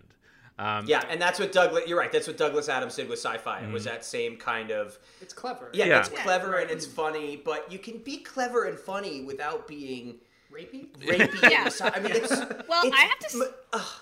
[0.57, 1.83] Um, Yeah, and that's what Douglas.
[1.87, 2.11] You're right.
[2.11, 3.59] That's what Douglas Adams did with sci-fi.
[3.61, 3.93] It was Mm-hmm.
[3.93, 4.97] that same kind of.
[5.21, 5.69] It's clever.
[5.71, 5.99] Yeah, Yeah.
[5.99, 10.15] it's clever and it's funny, but you can be clever and funny without being
[10.51, 10.89] Rapey.
[11.05, 11.41] rapey.
[11.49, 11.69] Yeah.
[11.85, 12.31] and I mean, it's
[12.67, 14.01] Well, it's- I have to s- m- ugh.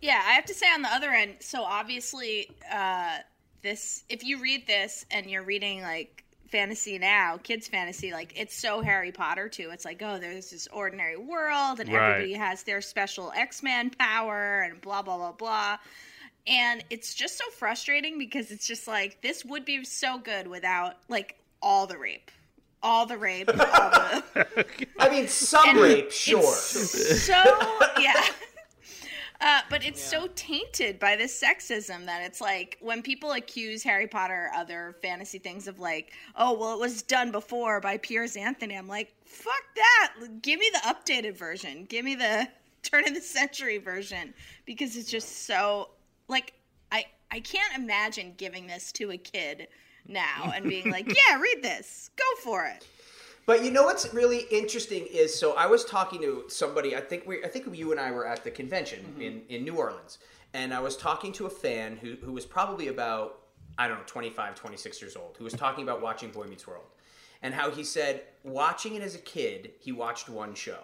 [0.00, 3.18] Yeah, I have to say on the other end, so obviously, uh,
[3.62, 8.54] this if you read this and you're reading like fantasy now, kids fantasy, like it's
[8.56, 9.70] so Harry Potter too.
[9.72, 12.10] It's like, oh, there's this ordinary world and Right.
[12.12, 15.76] everybody has their special X-Man power and blah blah blah blah.
[16.46, 20.94] And it's just so frustrating because it's just like this would be so good without
[21.08, 22.30] like all the rape.
[22.82, 24.66] All the rape, all the
[25.00, 26.40] I mean, some and rape, it's sure.
[26.54, 27.34] So
[28.00, 28.24] yeah.
[29.40, 34.08] Uh, but it's so tainted by this sexism that it's like when people accuse Harry
[34.08, 38.36] Potter or other fantasy things of like, oh well, it was done before by Piers
[38.36, 38.76] Anthony.
[38.76, 40.42] I'm like, fuck that.
[40.42, 41.84] Give me the updated version.
[41.84, 42.48] Give me the
[42.82, 44.34] turn of the century version
[44.66, 45.90] because it's just so
[46.26, 46.54] like
[46.90, 49.68] I I can't imagine giving this to a kid
[50.08, 52.84] now and being like, yeah, read this, go for it.
[53.48, 56.94] But you know what's really interesting is so I was talking to somebody.
[56.94, 59.22] I think we, I think you and I were at the convention mm-hmm.
[59.22, 60.18] in in New Orleans,
[60.52, 63.38] and I was talking to a fan who who was probably about
[63.78, 66.84] I don't know, 25, 26 years old, who was talking about watching Boy Meets World.
[67.40, 70.80] And how he said, watching it as a kid, he watched one show.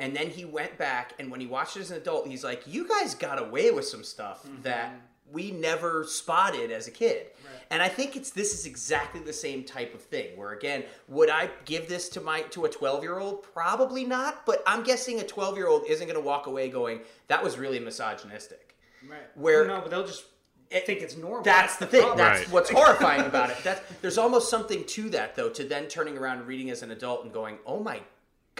[0.00, 2.62] And then he went back, and when he watched it as an adult, he's like,
[2.66, 4.62] you guys got away with some stuff mm-hmm.
[4.62, 4.94] that
[5.32, 7.28] we never spotted as a kid.
[7.72, 10.36] And I think it's this is exactly the same type of thing.
[10.36, 13.44] Where again, would I give this to my to a twelve year old?
[13.44, 14.44] Probably not.
[14.44, 17.58] But I'm guessing a twelve year old isn't going to walk away going, "That was
[17.58, 18.74] really misogynistic."
[19.08, 19.20] Right.
[19.36, 20.24] Where- no, but they'll just
[20.70, 21.42] think it's normal.
[21.42, 22.16] That's the thing.
[22.16, 22.50] That's Right.
[22.50, 23.56] what's horrifying about it.
[23.62, 26.90] That's, there's almost something to that, though, to then turning around and reading as an
[26.90, 28.00] adult and going, "Oh my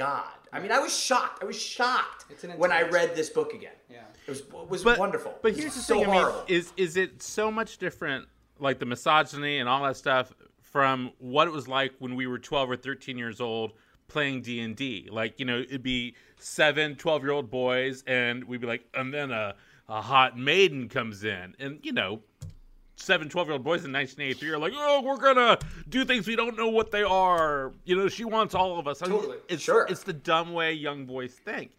[0.00, 1.42] god!" I mean, I was shocked.
[1.42, 2.24] I was shocked
[2.56, 3.78] when I read this book again.
[3.88, 3.98] Yeah.
[4.26, 5.38] It was it was but, wonderful.
[5.42, 8.26] But here's the so thing: I mean, is is it so much different,
[8.58, 10.32] like the misogyny and all that stuff,
[10.62, 13.72] from what it was like when we were 12 or 13 years old
[14.08, 15.08] playing D&D?
[15.10, 19.12] Like, you know, it'd be seven 12 year old boys, and we'd be like, and
[19.12, 19.54] then a,
[19.88, 22.22] a hot maiden comes in, and you know.
[23.00, 25.58] Seven 12 year old boys in 1983 are like, oh, we're gonna
[25.88, 27.72] do things we don't know what they are.
[27.84, 29.02] You know, she wants all of us.
[29.02, 29.38] I mean, Totally.
[29.48, 29.86] it's, Sure.
[29.88, 31.72] It's the dumb way young boys think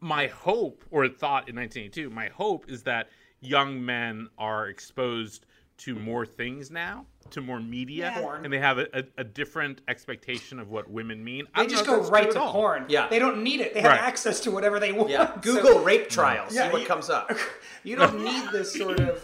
[0.00, 3.08] my hope or thought in 1982 my hope is that
[3.40, 8.40] young men are exposed to more things now to more media Yeah.
[8.42, 11.86] And they have a, a, a different expectation of what women mean They don't just
[11.86, 12.86] go right to porn.
[12.88, 13.06] Yeah.
[13.06, 13.74] They don't need it.
[13.74, 14.00] They have Right.
[14.00, 15.10] access to whatever they want.
[15.10, 16.52] yeah, So Google rape trials.
[16.52, 17.30] Yeah, see what you- comes up.
[17.84, 19.22] you don't need this sort of.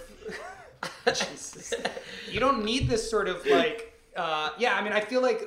[1.06, 1.74] Jesus.
[2.30, 3.92] You don't need this sort of like.
[4.16, 5.42] Uh, yeah, I mean, I feel like,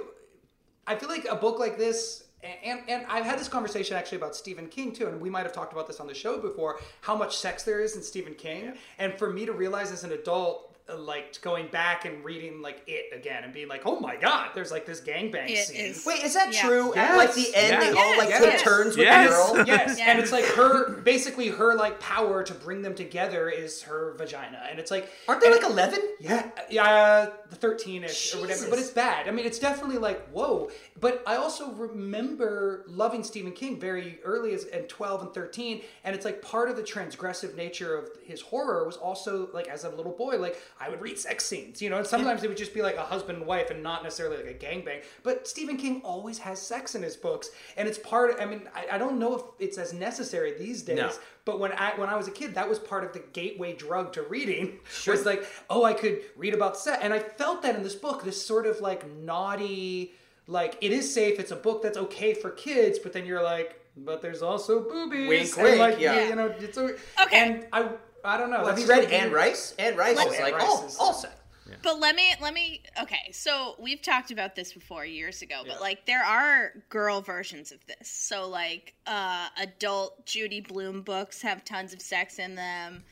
[0.85, 2.25] I feel like a book like this.
[2.63, 5.53] And, and I've had this conversation actually about Stephen King too, and we might have
[5.53, 6.79] talked about this on the show before.
[7.01, 10.11] How much sex there is in Stephen King, and for me to realize as an
[10.11, 10.66] adult,
[10.97, 14.71] like going back and reading like it again and being like, oh my god, there's
[14.71, 15.85] like this gangbang It scene.
[15.87, 16.61] is- Wait, is that Yeah.
[16.61, 16.93] true?
[16.95, 17.11] Yes.
[17.11, 17.95] At like the end, they Yes.
[17.97, 18.43] all like Yes.
[18.43, 19.29] take turns with Yes.
[19.49, 19.67] the girl.
[19.67, 20.05] Yes, Yeah.
[20.11, 24.65] and it's like her basically her like power to bring them together is her vagina,
[24.69, 25.99] and it's like Aren't they like eleven?
[26.19, 28.69] yeah, yeah, the thirteen ish or whatever.
[28.69, 29.27] But it's bad.
[29.27, 30.69] I mean, it's definitely like whoa.
[30.99, 36.15] But I also remember loving Stephen King very early as at twelve and thirteen, and
[36.15, 39.89] it's like part of the transgressive nature of his horror was also like as a
[39.89, 42.73] little boy, like I would read sex scenes, you know, and sometimes it would just
[42.73, 45.03] be like a husband and wife and not necessarily like a gangbang.
[45.23, 48.35] But Stephen King always has sex in his books, and it's part.
[48.39, 50.97] I mean, I, I don't know if it's as necessary these days.
[50.97, 51.11] No.
[51.45, 54.13] But when I when I was a kid, that was part of the gateway drug
[54.13, 54.79] to reading.
[55.07, 57.95] It was like, oh, I could read about sex, and I felt that in this
[57.95, 58.23] book.
[58.23, 60.13] This sort of like naughty,
[60.47, 61.39] like it is safe.
[61.39, 65.29] It's a book that's okay for kids, but then you're like, but there's also boobies.
[65.29, 66.27] Wink, and, wink, like, yeah.
[66.27, 67.31] you know, it's a, Okay.
[67.31, 67.89] And I
[68.27, 68.57] I don't know.
[68.57, 69.73] Well, have that's you just read a Anne Rice?
[69.79, 71.33] Anne Rice is like Rice all, is- all sex.
[71.69, 71.75] Yeah.
[71.83, 75.73] But let me let me okay, so we've talked about this before years ago, Yeah.
[75.73, 78.09] but like there are girl versions of this.
[78.09, 83.03] So like uh adult Judy Blume books have tons of sex in them.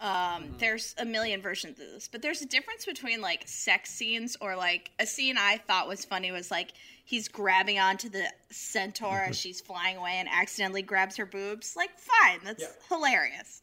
[0.00, 0.56] Um Mm-hmm.
[0.58, 2.06] there's a million versions of this.
[2.06, 6.04] But there's a difference between like sex scenes or like a scene I thought was
[6.04, 6.72] funny was like
[7.06, 11.76] he's grabbing onto the centaur as she's flying away and accidentally grabs her boobs.
[11.76, 12.68] Like fine, that's Yeah.
[12.94, 13.62] hilarious.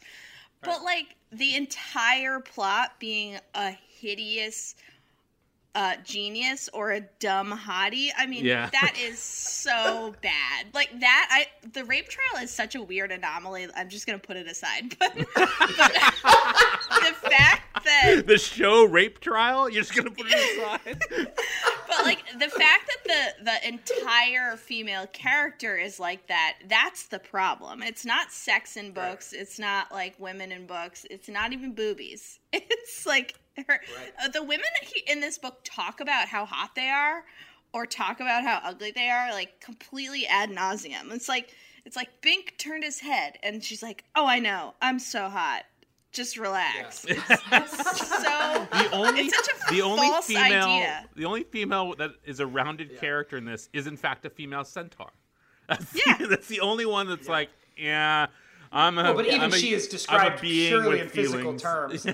[0.61, 4.75] But like the entire plot being a hideous
[5.75, 8.09] uh, genius or a dumb hottie.
[8.17, 8.69] I mean, Yeah.
[8.71, 10.67] that is so bad.
[10.73, 13.67] Like that, I the rape trial is such a weird anomaly.
[13.75, 14.95] I'm just gonna put it aside.
[14.99, 15.93] But, but
[17.01, 21.01] the fact that the show rape trial you're just gonna put it aside
[21.87, 27.19] but like the fact that the the entire female character is like that that's the
[27.19, 31.73] problem it's not sex in books it's not like women in books it's not even
[31.73, 33.35] boobies it's like
[33.67, 33.79] her,
[34.23, 37.23] uh, the women he, in this book talk about how hot they are
[37.73, 41.53] or talk about how ugly they are like completely ad nauseum it's like
[41.85, 45.63] it's like bink turned his head and she's like oh i know i'm so hot
[46.11, 47.77] just relax it's, it's
[48.09, 51.05] so the only It's such a the only false female idea.
[51.15, 54.63] the only female that is a rounded character in this is in fact a female
[54.65, 55.11] centaur
[55.69, 56.17] that's, Yeah.
[56.17, 58.25] the, that's the only one that's like yeah
[58.71, 61.61] i'm a Well, but even I'm a- she is described purely with in physical feelings.
[61.61, 62.07] terms.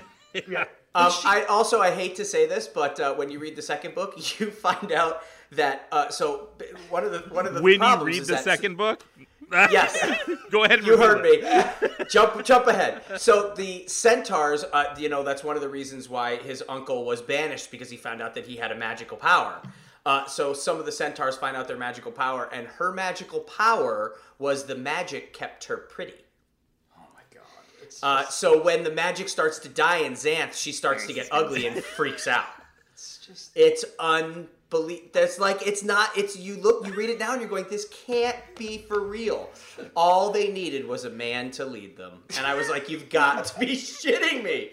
[0.46, 0.64] yeah.
[0.96, 3.94] Um, I also I hate to say this, but uh, when you read the second
[3.94, 6.48] book, you find out that uh, so
[6.90, 9.04] one of the one of the when you problems read the that- second book
[9.52, 9.96] Yes.
[10.50, 11.88] go ahead and You heard it.
[11.88, 12.04] me.
[12.10, 13.00] jump, jump ahead.
[13.16, 17.22] So the centaurs, uh, you know, that's one of the reasons why his uncle was
[17.22, 19.62] banished because he found out that he had a magical power.
[20.04, 24.14] Uh, so some of the centaurs find out their magical power, and her magical power
[24.40, 26.14] was the magic kept her pretty.
[26.98, 27.46] Oh my god.
[27.80, 31.12] It's Uh, just, so when the magic starts to die in Xanth, she starts to
[31.12, 32.46] get ugly and freaks out.
[32.92, 34.50] it's just It's unbelievable.
[35.12, 36.10] That's like it's not.
[36.16, 36.86] It's you look.
[36.86, 39.48] You read it now and you're going, this can't be for real.
[39.96, 43.44] All they needed was a man to lead them, and I was like, you've got
[43.44, 44.70] to be shitting me.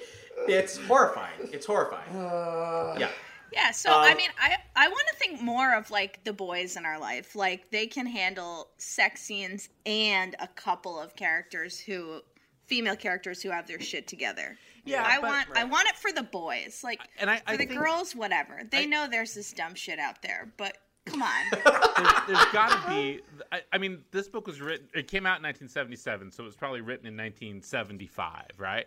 [0.48, 1.50] It's horrifying.
[1.52, 2.10] It's horrifying.
[2.16, 3.10] Uh, yeah.
[3.52, 6.76] Yeah, so I Um, mean, I I want to think more of like the boys
[6.76, 7.36] in our life.
[7.36, 12.22] Like they can handle sex scenes and a couple of characters who
[12.66, 14.58] female characters who have their shit together.
[14.86, 16.82] Yeah, I but- want I want it for the boys.
[16.84, 18.62] Like And I- for I the think- girls, whatever.
[18.70, 21.30] They know there's this dumb shit out there, but come on.
[21.52, 23.22] there's, there's got to be.
[23.52, 24.88] I, I mean, this book was written.
[24.94, 28.86] It came out in 1977, so it was probably written in 1975, right?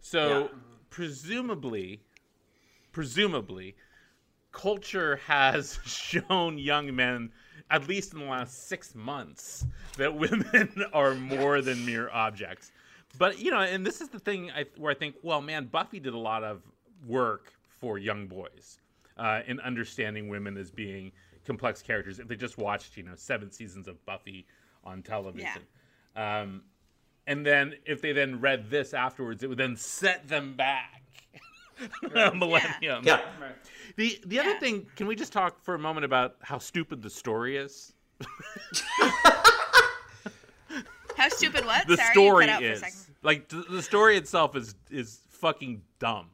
[0.00, 0.58] So Yeah.
[0.88, 2.00] presumably,
[2.92, 3.76] presumably,
[4.52, 7.30] culture has shown young men,
[7.70, 9.64] at least in the last six months,
[9.96, 12.72] that women are more than mere objects.
[13.18, 16.00] But you know, and this is the thing I, where I think, well, man, Buffy
[16.00, 16.62] did a lot of
[17.06, 18.78] work for young boys
[19.16, 21.12] uh, in understanding women as being
[21.44, 22.18] complex characters.
[22.18, 24.46] If they just watched, you know, seven seasons of Buffy
[24.84, 25.62] on television,
[26.16, 26.62] um,
[27.26, 31.02] and then if they then read this afterwards, it would then set them back
[32.14, 33.02] a millennium.
[33.04, 33.20] Yeah.
[33.96, 34.58] The the other Yeah.
[34.60, 37.92] thing, can we just talk for a moment about how stupid the story is?
[41.20, 41.86] How stupid what?
[41.86, 43.14] The Sorry, story you cut out for a is second.
[43.22, 46.26] like th- the story itself is is fucking dumb.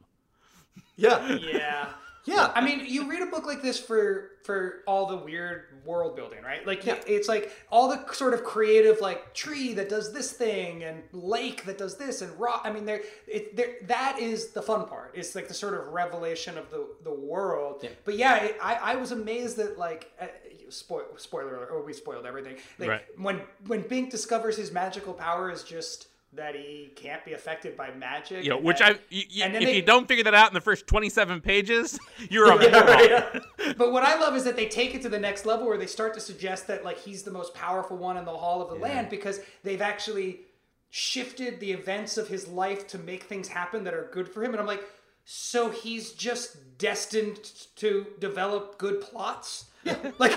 [0.95, 1.27] Yeah.
[1.35, 1.89] Yeah.
[2.25, 2.51] Yeah.
[2.55, 6.41] I mean, you read a book like this for for all the weird world building,
[6.43, 6.65] right?
[6.65, 6.95] Like Yeah.
[7.05, 11.65] it's like all the sort of creative, like tree that does this thing and lake
[11.65, 12.61] that does this and rock.
[12.65, 15.11] I mean, there, it, there that is the fun part.
[15.15, 17.81] It's like the sort of revelation of the the world.
[17.83, 17.89] Yeah.
[18.05, 20.11] But yeah, it, I I was amazed that like.
[20.19, 20.27] Uh,
[20.69, 22.57] Spoil, spoiler alert, or we spoiled everything.
[22.79, 23.01] Like Right.
[23.17, 27.89] when when Bink discovers his magical power is just that he can't be affected by
[27.91, 28.43] magic.
[28.43, 30.49] You know, which that- I y- y- and if they- you don't figure that out
[30.49, 31.97] in the first twenty seven pages,
[32.29, 33.41] you're a moron.
[33.77, 35.87] But what I love is that they take it to the next level where they
[35.87, 38.75] start to suggest that like he's the most powerful one in the Hall of the
[38.75, 40.41] Land because they've actually
[40.89, 44.51] shifted the events of his life to make things happen that are good for him.
[44.51, 44.83] And I'm like,
[45.25, 47.39] so he's just destined
[47.77, 49.65] to develop good plots?
[50.19, 50.33] like,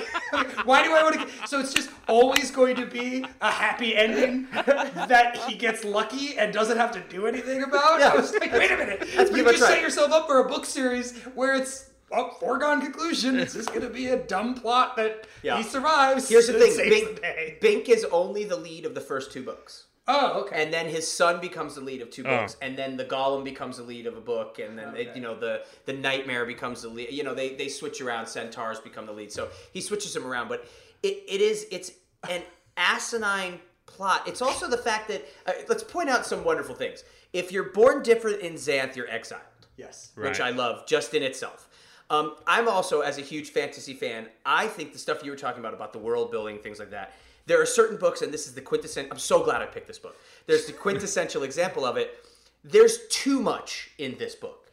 [0.64, 1.46] why do I want to?
[1.48, 6.52] So it's just always going to be a happy ending that he gets lucky and
[6.52, 8.00] doesn't have to do anything about.
[8.00, 8.10] Yeah.
[8.10, 11.16] I was like, wait a minute, you just set yourself up for a book series
[11.34, 13.38] where it's a foregone conclusion.
[13.38, 15.56] It's just going to be a dumb plot that Yeah.
[15.58, 16.28] he survives.
[16.28, 19.84] Here's the thing: saves the Bink is only the lead of the first two books.
[20.08, 20.62] Oh, okay.
[20.62, 23.76] and then his son becomes the lead of two books, and then the Golem becomes
[23.76, 26.88] the lead of a book, and then it, you know the the Nightmare becomes the
[26.88, 27.12] lead.
[27.12, 28.26] You know they they switch around.
[28.26, 30.48] Centaurs become the lead, so he switches them around.
[30.48, 30.66] But
[31.02, 31.92] it, it is it's
[32.28, 32.42] an
[32.76, 34.26] asinine plot.
[34.26, 37.04] It's also the fact that uh, let's point out some wonderful things.
[37.32, 39.42] If you're born different in Xanth, you're exiled
[39.80, 40.10] yes.
[40.14, 41.68] which I love just in itself.
[42.10, 45.60] Um, I'm also, as a huge fantasy fan, I think the stuff you were talking
[45.60, 47.14] about, about the world building, things like that,
[47.50, 49.98] there are certain books, and this is the quintessential, I'm so glad I picked this
[49.98, 50.16] book.
[50.46, 52.14] There's the quintessential example of it.
[52.62, 54.70] There's too much in this book,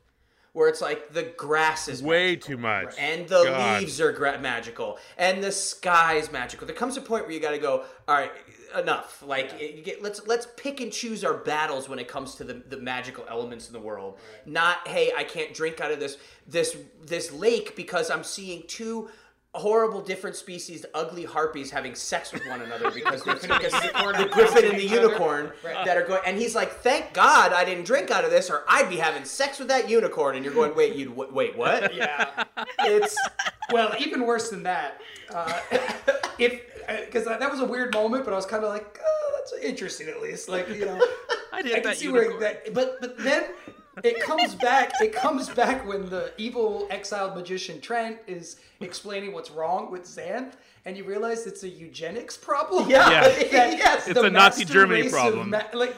[0.53, 2.95] where it's like the grass is Way magical, too much.
[2.99, 3.81] and the God.
[3.81, 6.67] leaves are gra- magical, and the sky's magical.
[6.67, 8.31] There comes a point where you got to go, all right,
[8.77, 9.23] enough.
[9.25, 12.53] Like, you get, let's let's pick and choose our battles when it comes to the,
[12.53, 14.19] the magical elements in the world.
[14.45, 19.09] Not, hey, I can't drink out of this this this lake because I'm seeing two
[19.53, 24.65] horrible different species ugly harpies having sex with one another because they because the griffin
[24.65, 25.01] and the each other.
[25.01, 28.51] unicorn that are going and he's like thank god i didn't drink out of this
[28.51, 31.57] or i'd be having sex with that unicorn and you're going wait you would wait
[31.57, 32.43] what Yeah.
[32.81, 33.17] it's
[33.71, 35.01] well, even worse than that.
[35.29, 35.59] Uh,
[36.39, 36.61] if
[37.05, 40.07] because that was a weird moment, but I was kind of like, oh, that's interesting
[40.07, 40.47] at least.
[40.47, 41.05] Like you know,
[41.51, 42.31] I did I can that see unicorn.
[42.31, 42.73] where that.
[42.73, 43.43] But but then
[44.03, 44.91] it comes back.
[45.01, 50.53] It comes back when the evil exiled magician Trent is explaining what's wrong with Xanth,
[50.85, 52.89] and you realize it's a eugenics problem.
[52.89, 53.21] yeah, Yeah.
[53.21, 55.49] that yes It's the a Nazi Germany problem.
[55.51, 55.95] ma- like,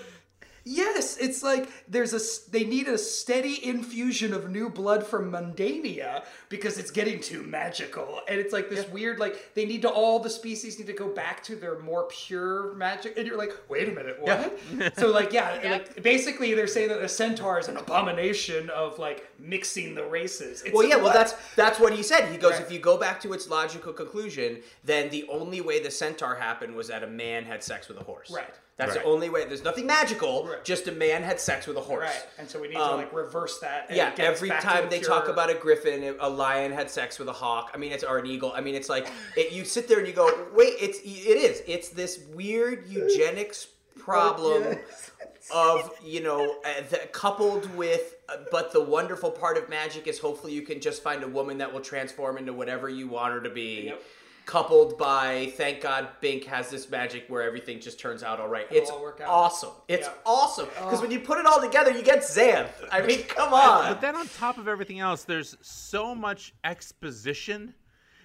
[0.66, 5.32] yes, it's like there's a s- they need a steady infusion of new blood from
[5.32, 9.90] Mundania because it's getting too magical, and it's like this weird like they need to
[9.90, 13.54] all the species need to go back to their more pure magic, and you're like,
[13.70, 14.60] wait a minute, what?
[14.98, 19.28] so like yeah, like basically they're saying that a centaur is an abomination of like
[19.40, 20.62] mixing the races.
[20.64, 22.62] It's well yeah a- well that's that's what he said he goes Right.
[22.62, 26.76] if you go back to its logical conclusion then the only way the centaur happened
[26.76, 28.54] was that a man had sex with a horse Right.
[28.80, 29.04] That's Right.
[29.04, 30.64] the only way there's nothing magical Right.
[30.64, 32.96] just a man had sex with a horse right, and so we need to Um,
[32.98, 33.86] like reverse that.
[33.90, 37.20] And yeah, every time the they pure- talk about a griffin, a lion had sex
[37.20, 37.72] with a hawk.
[37.74, 38.54] I mean, it's or an eagle.
[38.56, 41.62] I mean, it's like it, you sit there and you go, wait, it's it is.
[41.68, 44.78] It's this weird eugenics problem
[45.54, 48.16] of you know uh, that coupled with.
[48.30, 51.58] Uh, but the wonderful part of magic is hopefully you can just find a woman
[51.58, 53.86] that will transform into whatever you want her to be.
[53.88, 54.04] Yep.
[54.50, 58.66] Coupled by thank God Bink has this magic where everything just turns out all right.
[58.72, 59.30] It's all work out.
[59.30, 59.70] awesome.
[59.88, 60.14] It's Yeah.
[60.26, 61.02] awesome because oh.
[61.02, 62.72] when you put it all together, you get Xanth.
[62.92, 63.88] I mean, come on.
[63.88, 67.76] But then on top of everything else, there's so much exposition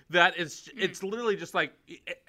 [0.08, 0.72] that it's mm.
[0.76, 1.74] it's literally just like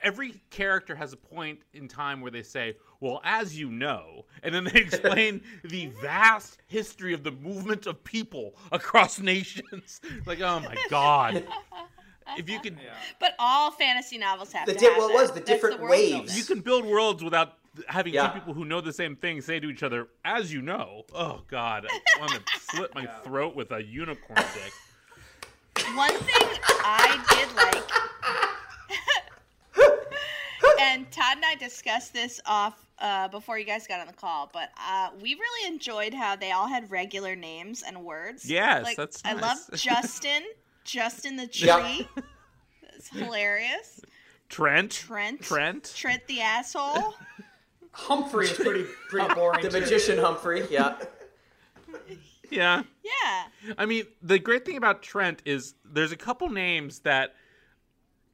[0.04, 4.54] every character has a point in time where they say, "Well, as you know," and
[4.54, 10.02] then they explain the vast history of the movement of people across nations.
[10.26, 11.48] like, oh my god!
[12.38, 12.78] If you could,
[13.20, 15.80] But all fantasy novels have The to di- have well, it was the That's different
[15.80, 16.38] world waves.
[16.38, 17.54] you can build worlds without
[17.88, 18.28] having Yeah.
[18.28, 21.42] two people who know the same thing say to each other, "As you know." Oh
[21.48, 24.74] god, I want to slit my throat with a unicorn dick.
[25.96, 26.48] One thing
[26.84, 27.84] I did like,
[30.80, 34.50] and Tod and I discussed this off uh, before you guys got on the call,
[34.54, 38.50] but uh, we really enjoyed how they all had regular names and words.
[38.50, 39.82] Yes, like, that's I love nice.
[40.86, 42.08] Justin, Justin the tree.
[42.16, 42.26] Yep.
[42.96, 44.02] It's hilarious.
[44.48, 47.16] Trent, Trent, Trent, Trent the asshole.
[47.92, 49.62] Humphrey is pretty pretty boring.
[49.64, 49.80] the too.
[49.80, 50.96] magician Humphrey, yeah.
[52.50, 52.84] yeah.
[53.04, 53.74] Yeah.
[53.78, 57.36] I mean, the great thing about Trent is there's a couple names that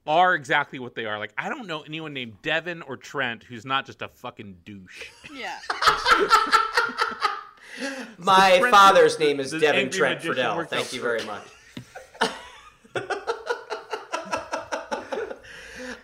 [0.06, 1.18] are exactly what they are.
[1.18, 5.06] Like, I don't know anyone named Devin or Trent who's not just a fucking douche.
[5.34, 5.58] Yeah.
[8.18, 10.68] My Trent- father's name is the Devin Trent magician Friedle.
[10.68, 11.42] Thank you very much.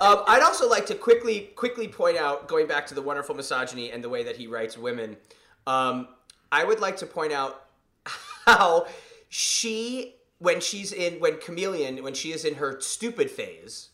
[0.01, 3.91] Um, I'd also like to quickly quickly point out, going back to the wonderful misogyny
[3.91, 5.16] and the way that he writes women.
[5.66, 6.09] Um,
[6.51, 7.64] I would like to point out
[8.47, 8.86] how
[9.28, 13.91] she, when she's in, when Chameleon, when she is in her stupid phase,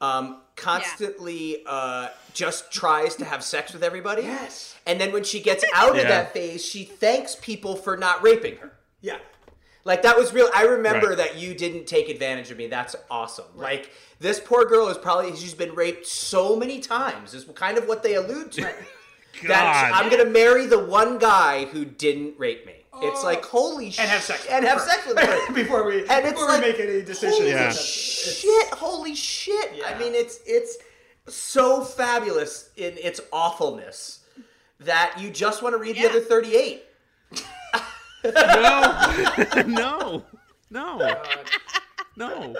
[0.00, 4.22] um, constantly uh, just tries to have sex with everybody.
[4.22, 4.74] Yes.
[4.86, 8.56] And then when she gets out of that phase, she thanks people for not raping
[8.56, 8.72] her.
[9.00, 9.18] Yeah.
[9.86, 10.48] Like that was real.
[10.54, 11.18] I remember Right.
[11.18, 12.66] that you didn't take advantage of me.
[12.66, 13.44] That's awesome.
[13.54, 17.34] Like this poor girl is probably she's been raped so many times.
[17.34, 18.62] Is kind of what they allude to.
[19.42, 19.48] God.
[19.50, 22.72] That I'm gonna marry the one guy who didn't rape me.
[23.02, 23.26] It's Oh.
[23.26, 24.46] like holy shit, And have sex.
[24.50, 25.52] and have sex with her.
[25.54, 27.36] before we And it's before like, we make any decisions.
[27.38, 27.70] Holy Yeah.
[27.72, 28.66] shit!
[28.70, 29.70] Holy shit!
[29.86, 30.78] I mean, it's it's
[31.28, 34.20] so fabulous in its awfulness
[34.80, 36.82] that you just want to read the other 38.
[39.66, 40.24] no, no,
[40.70, 41.22] no,
[42.16, 42.54] no.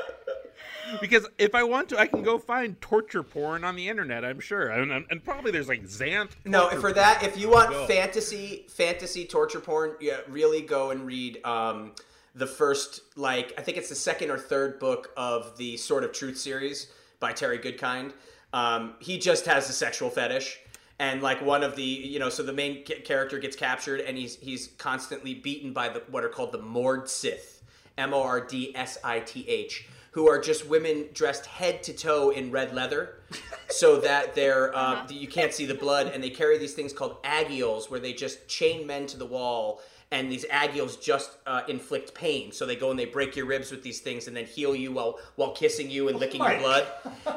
[1.00, 4.24] Because if I want to, I can go find torture porn on the internet.
[4.24, 6.30] I'm sure, and, and- and probably there's like Xanth.
[6.44, 7.86] No, torture for that, if you want Go.
[7.86, 11.92] fantasy fantasy torture porn, yeah, really go and read um,
[12.36, 16.12] the first, like I think it's the second or third book of the Sword of
[16.12, 18.12] Truth series by Terry Goodkind.
[18.52, 20.60] Um, he just has a sexual fetish,
[20.98, 24.36] and like one of the, you know, so the main character gets captured, and he's
[24.36, 27.62] he's constantly beaten by the what are called the Mord Sith,
[27.98, 29.88] M O R D S I T H.
[30.12, 33.20] Who are just women dressed head to toe in red leather,
[33.68, 37.22] so that they're uh, you can't see the blood, and they carry these things called
[37.22, 39.82] Agiels, where they just chain men to the wall,
[40.12, 42.52] and these Agiels just uh, inflict pain.
[42.52, 44.92] So they go and they break your ribs with these things, and then heal you
[44.92, 46.86] while while kissing you and licking your blood.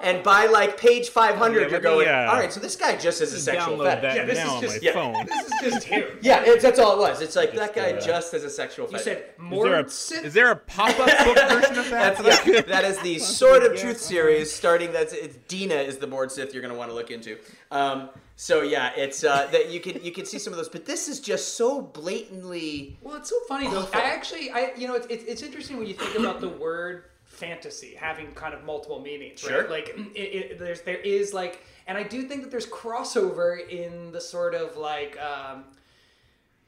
[0.04, 2.60] And by like page five hundred, Yeah, you're let me, going, uh, all right, so
[2.60, 4.02] this guy just has a sexual fetish.
[4.04, 4.94] that Yeah, this now is on just- my yeah.
[4.94, 5.28] phone.
[5.62, 6.04] This is just him.
[6.22, 7.22] Yeah, it's, that's all it was.
[7.22, 9.04] It's like that guy uh, just has a sexual You fetish.
[9.04, 12.18] said Is there, more a, is there a pop-up book version of that?
[12.18, 14.54] That's, yeah, that is the Sword of Truth series.
[14.54, 17.38] Starting that's it's Denna is the Mord Sith you're going to want to look into.
[17.72, 18.10] Um,
[18.42, 21.10] so yeah, it's uh, that you can you can see some of those, but this
[21.10, 22.98] is just so blatantly.
[23.02, 23.86] Well, it's so funny though.
[23.94, 27.96] I actually, I you know, it's, it's interesting when you think about the word fantasy
[27.96, 29.70] having kind of multiple meanings, Sure.
[29.70, 34.14] Like it, it, there's there is like, and I do think that there's crossover in
[34.14, 35.66] the sort of like, um,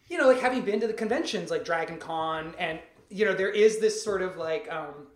[0.10, 3.50] you know, like having been to the conventions like Dragon Con, and you know, there
[3.50, 5.08] is this sort of like um,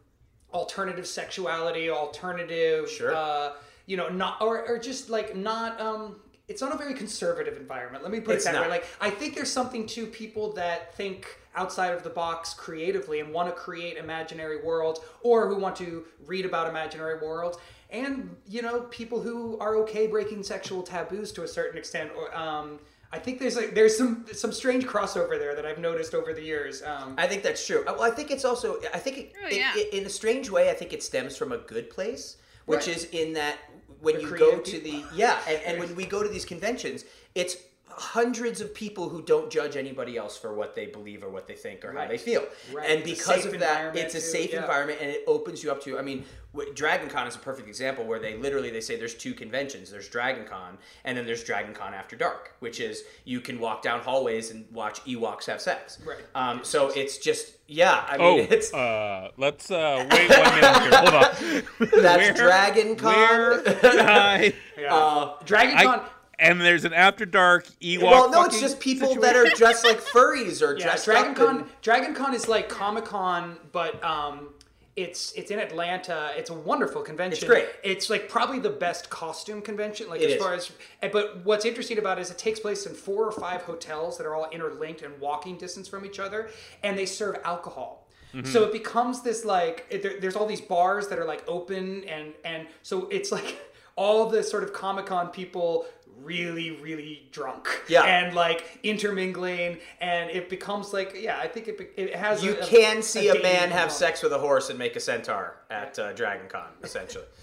[0.53, 3.13] alternative sexuality, alternative, Sure.
[3.13, 3.51] uh,
[3.87, 5.81] you know, not or, or just like not.
[5.81, 6.15] Um,
[6.47, 8.03] it's not a very conservative environment.
[8.03, 8.69] Let me put It's it that way.
[8.69, 13.31] Like I think there's something to people that think outside of the box creatively and
[13.33, 17.57] want to create imaginary worlds, or who want to read about imaginary worlds,
[17.89, 22.11] and you know, people who are okay breaking sexual taboos to a certain extent.
[22.17, 22.79] Or um,
[23.11, 26.41] I think there's like there's some some strange crossover there that I've noticed over the
[26.43, 26.83] years.
[26.83, 27.83] Um, I think that's true.
[27.87, 28.79] Well, I think it's also.
[28.93, 31.51] I think it, Oh, it- it- in a strange way, I think it stems from
[31.53, 32.97] a good place, which Right.
[32.97, 33.57] is in that
[34.01, 37.05] when The you go to the yeah, and, and when we go to these conventions,
[37.33, 37.57] it's
[37.97, 41.53] hundreds of people who don't judge anybody else for what they believe or what they
[41.55, 42.43] think or how they feel.
[42.73, 42.89] Right.
[42.89, 44.61] And It's because of that, it's a too, safe yeah.
[44.61, 47.67] environment and it opens you up to I mean, w- Dragon Con is a perfect
[47.67, 49.89] example where they literally they say there's two conventions.
[49.91, 53.81] There's Dragon Con and then there's Dragon Con After Dark, which is you can walk
[53.81, 55.99] down hallways and watch Ewoks have sex.
[56.05, 56.17] Right.
[56.35, 60.91] Um, so it's just yeah, I Oh, it's uh, let's uh, wait one minute here.
[60.91, 62.01] Hold on.
[62.01, 63.13] that's where- Dragon Con.
[63.15, 64.53] Where did I-
[64.87, 66.01] uh, Dragon I- Con.
[66.39, 68.01] And there's an after dark Ewok.
[68.03, 69.21] well, no, it's just people situation.
[69.21, 71.59] that are dressed like furries or Yeah, dressed Dragon up Con.
[71.59, 74.49] in- Dragon Con is like Comic Con, but um,
[74.95, 76.31] it's it's in Atlanta.
[76.37, 77.37] It's a wonderful convention.
[77.37, 77.67] It's great.
[77.83, 80.07] It's like probably the best costume convention.
[80.09, 80.41] Like It as is.
[80.41, 80.71] far as,
[81.11, 84.25] but what's interesting about it is it takes place in four or five hotels that
[84.25, 86.49] are all interlinked and walking distance from each other,
[86.83, 88.07] and they serve alcohol.
[88.33, 88.51] Mm-hmm.
[88.51, 92.03] So it becomes this like it, there, there's all these bars that are like open
[92.05, 93.57] and and so it's like
[93.97, 95.85] all the sort of Comic Con people
[96.23, 98.03] really really drunk Yeah.
[98.03, 102.59] and like intermingling and it becomes like yeah I think it it has You a-
[102.59, 103.91] a- can see a, dating man have element.
[103.91, 107.25] sex with a horse and make a centaur at uh, Dragon Con, essentially.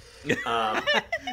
[0.47, 0.81] Um,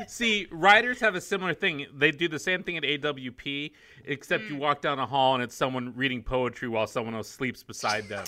[0.07, 1.85] See, writers have a similar thing.
[1.95, 3.71] They do the same thing at AWP,
[4.05, 4.49] except Mm.
[4.49, 8.09] you walk down a hall and it's someone reading poetry while someone else sleeps beside
[8.09, 8.25] them.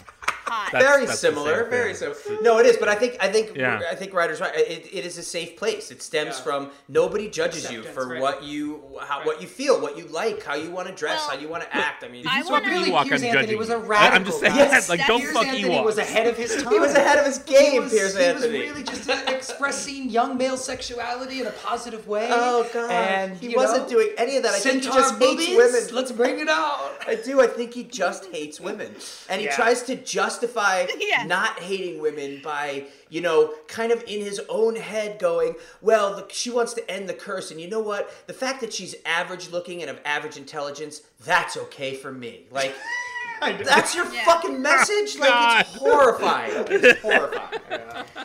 [0.51, 0.71] Hot.
[0.73, 2.17] That's- very that's similar, very similar.
[2.41, 3.81] No, it is, but I think I think Yeah.
[3.89, 4.53] I think writers right.
[4.55, 5.91] It, it is a safe place.
[5.91, 6.43] It stems Yeah.
[6.43, 8.21] from nobody judges you for right.
[8.21, 9.25] what you how, Right.
[9.27, 11.63] what you feel, what you like, how you want to dress, Well, how you want
[11.63, 12.03] to act.
[12.03, 14.15] I mean, I He's wanna- fucking Really, Ewok, Piers I'm Anthony judging was a radical.
[14.17, 14.59] I'm just saying, guy.
[14.89, 15.85] like, Yes, don't Piers fuck Anthony Ewok.
[15.85, 16.73] was ahead of his time.
[16.73, 18.59] he was ahead of his game, He was, Piers he Anthony.
[18.59, 22.27] was really just expressing young male sexuality in a positive way.
[22.31, 24.53] oh god, and he wasn't know, doing any of that.
[24.53, 25.95] I think he centaur just hates women.
[25.95, 26.91] Let's bring it out.
[27.07, 27.41] I do.
[27.41, 28.95] I think he just hates women,
[29.29, 29.95] and he tries to
[30.41, 31.23] justify Yeah.
[31.25, 36.25] not hating women by, you know, kind of in his own head going, "Well, the,
[36.33, 38.11] she wants to end the curse, and you know what?
[38.27, 42.73] The fact that she's average looking and of average intelligence, that's okay for me." Like.
[43.41, 44.23] That's your Yeah.
[44.25, 45.17] fucking message?
[45.17, 45.61] Like God.
[45.61, 46.65] it's horrifying.
[46.69, 48.05] It's horrifying.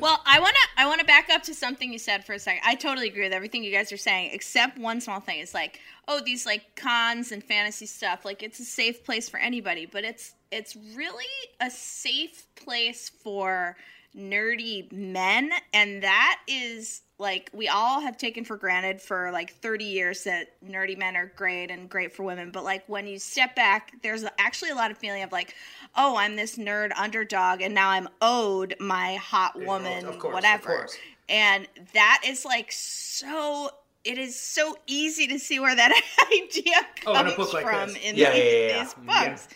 [0.00, 2.62] Well, I wanna I wanna back up to something you said for a second.
[2.64, 5.38] I totally agree with everything you guys are saying, except one small thing.
[5.40, 9.38] It's like, oh, these like cons and fantasy stuff, like it's a safe place for
[9.38, 11.26] anybody, but it's it's really
[11.60, 13.76] a safe place for
[14.16, 19.84] nerdy men, and that is like we all have taken for granted for like 30
[19.84, 23.54] years that nerdy men are great and great for women but like when you step
[23.54, 25.54] back there's actually a lot of feeling of like
[25.96, 30.32] oh i'm this nerd underdog and now i'm owed my hot woman of course, of
[30.32, 30.96] whatever course.
[31.28, 33.68] and that is like so
[34.02, 35.92] it is so easy to see where that
[36.42, 36.72] idea
[37.06, 38.02] Oh, in a comes book like from this.
[38.02, 38.82] in Yeah, these, yeah, yeah, yeah.
[38.82, 39.48] these books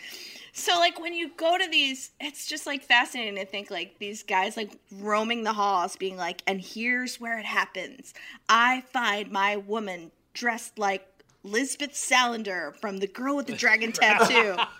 [0.57, 4.23] so like when you go to these, it's just like fascinating to think like these
[4.23, 8.13] guys like roaming the halls, being like, and here's where it happens.
[8.47, 11.05] I find my woman dressed like
[11.43, 14.51] Lisbeth Salander from The Girl with the Dragon Tattoo,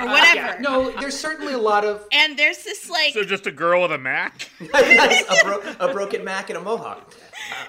[0.00, 0.34] or whatever.
[0.34, 3.82] Yeah, no, there's certainly a lot of And there's this like, So just a girl
[3.82, 4.50] with a Mac?
[4.60, 7.14] a, bro- a broken Mac and a mohawk.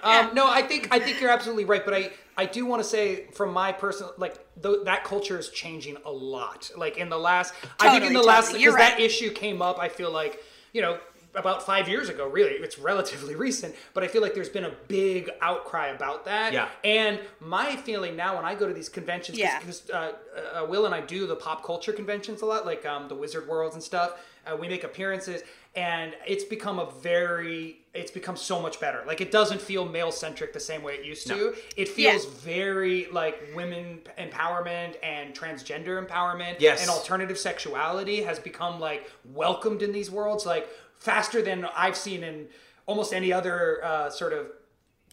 [0.04, 2.88] Um, no, I think I think you're absolutely right, but I I do want to
[2.88, 6.70] say from my personal like th- that culture is changing a lot.
[6.78, 8.60] Like in the last, I think in the Totally, last totally.
[8.60, 9.80] because You're that issue came up.
[9.80, 11.00] I feel like you know
[11.36, 12.28] about five years ago.
[12.28, 16.54] Really, it's relatively recent, but I feel like there's been a big outcry about that.
[16.54, 16.70] Yeah.
[16.84, 19.60] And my feeling now when I go to these conventions, Yeah.
[19.60, 20.14] because uh,
[20.56, 23.48] uh, Will and I do the pop culture conventions a lot, like um, the Wizard
[23.48, 24.20] Worlds and stuff.
[24.46, 25.44] Uh, we make appearances,
[25.76, 29.04] and it's become a very, it's become so much better.
[29.08, 31.56] Like it doesn't feel male centric the same way it used to.
[31.76, 32.32] It feels Yeah.
[32.42, 36.82] very like women empowerment and transgender empowerment Yes.
[36.82, 40.70] and alternative sexuality has become like welcomed in these worlds like
[41.00, 42.48] faster than I've seen in
[42.86, 44.48] almost any other uh, sort of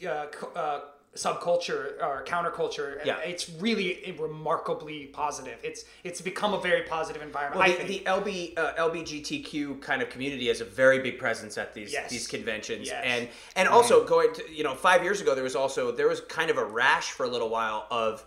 [0.07, 0.27] uh,
[0.59, 0.81] uh,
[1.15, 3.05] subculture or counterculture.
[3.05, 3.19] Yeah.
[3.19, 5.59] it's really remarkably positive.
[5.63, 7.61] It's it's become a very positive environment.
[7.61, 11.57] Well, I the, the LB uh, LBGTQ kind of community has a very big presence
[11.57, 12.11] at these Yes.
[12.11, 13.03] these conventions, Yes.
[13.05, 16.21] and and also going to you know five years ago there was also there was
[16.23, 18.25] kind of a rash for a little while of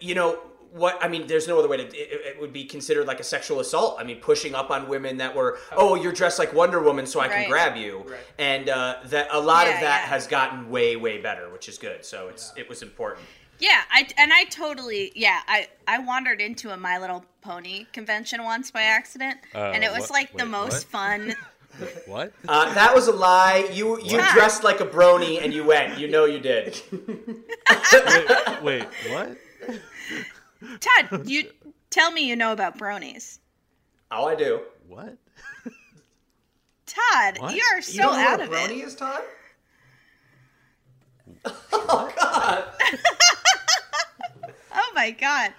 [0.00, 0.38] you know
[0.76, 1.26] what I mean.
[1.26, 1.92] There's no other way to it,
[2.36, 3.96] it would be considered like a sexual assault.
[3.98, 7.20] I mean, pushing up on women that were oh you're dressed like Wonder Woman so
[7.20, 8.20] I can grab you, Right.
[8.38, 10.08] and uh, that a lot Yeah, of that yeah.
[10.08, 12.04] has gotten way way better, which is good.
[12.04, 13.26] So it's it was important.
[13.58, 18.44] yeah, I and I totally, yeah, I I wandered into a My Little Pony convention
[18.44, 21.00] once by accident, Uh, and it was what- like the most what?
[21.00, 21.34] fun.
[22.06, 22.32] What?
[22.48, 23.68] Uh, that was a lie.
[23.70, 24.32] You you What?
[24.32, 25.98] dressed like a brony and you went.
[25.98, 26.80] You know you did.
[28.62, 29.36] wait, wait, what?
[30.80, 31.50] Tod, you
[31.90, 33.38] tell me you know about bronies.
[34.10, 34.60] Oh, I do.
[34.88, 35.16] What?
[36.86, 37.54] Tod, What?
[37.54, 38.84] you are you so don't know out what of a brony it.
[38.86, 39.22] is, Tod?
[44.78, 45.52] Oh my my god.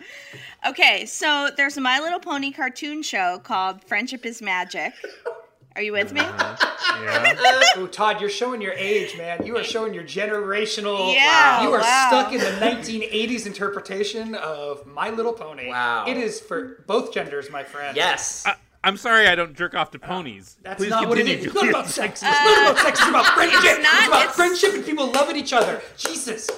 [0.67, 4.93] Okay, so there's a My Little Pony cartoon show called Friendship is Magic.
[5.77, 6.21] Are you with me?
[6.21, 7.03] Uh-huh.
[7.03, 7.35] Yeah.
[7.75, 9.45] Oh, Tod, you're showing your age, man.
[9.45, 11.13] You are showing your generational.
[11.13, 12.07] Yeah, You are wow.
[12.07, 15.67] stuck in the 1980s interpretation of My Little Pony.
[15.69, 16.05] Wow.
[16.07, 17.95] It is for both genders, my friend.
[17.95, 18.43] Yes.
[18.47, 20.57] I, I'm sorry I don't jerk off to uh, ponies.
[20.63, 21.41] That's Please not what it continue.
[21.41, 21.45] is.
[21.45, 22.23] It's not about sex.
[22.23, 22.99] It's not uh, about sex.
[22.99, 23.59] It's about friendship.
[23.63, 25.79] It's, not- about it's- friendship and people loving each other.
[25.95, 26.49] Jesus.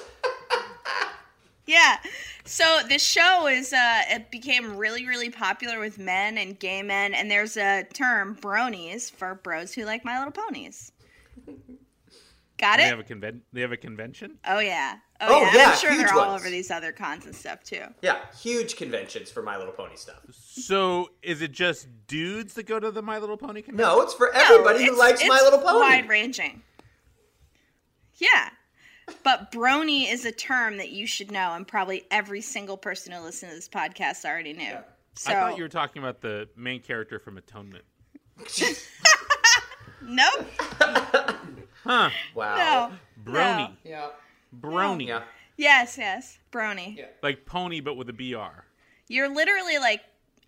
[1.66, 1.98] Yeah.
[2.46, 7.14] So this show is uh it became really really popular with men and gay men
[7.14, 10.92] and there's a term bronies for bros who like My Little Ponies.
[12.58, 12.90] Got They it?
[12.90, 14.38] have a conven- They have a convention.
[14.46, 14.98] Oh yeah.
[15.22, 15.52] Oh, Oh, yeah.
[15.56, 16.42] yeah, I'm sure huge they're all ones.
[16.42, 17.84] over these other cons and stuff too.
[18.02, 18.20] yeah.
[18.42, 20.20] Huge conventions for My Little Pony stuff.
[20.32, 23.78] So is it just dudes that go to the My Little Pony convention?
[23.96, 25.80] No, it's for everybody who likes My Little Pony.
[25.80, 26.64] Wide ranging.
[28.16, 28.50] Yeah.
[29.24, 33.22] But brony is a term that you should know, and probably every single person who
[33.22, 34.74] listens to this podcast already knew.
[35.16, 37.84] So I thought you were talking about the main character from Atonement.
[40.02, 40.48] nope,
[41.84, 42.10] Huh?
[42.36, 42.92] Wow.
[43.26, 43.58] no, Brony.
[43.70, 43.72] no.
[43.84, 44.08] Yeah.
[44.60, 45.08] Brony.
[45.08, 45.24] Yeah.
[45.58, 46.98] Yes, yes, brony.
[46.98, 47.06] Yeah.
[47.22, 48.64] Like pony, but with a BR.
[49.08, 50.02] You're literally like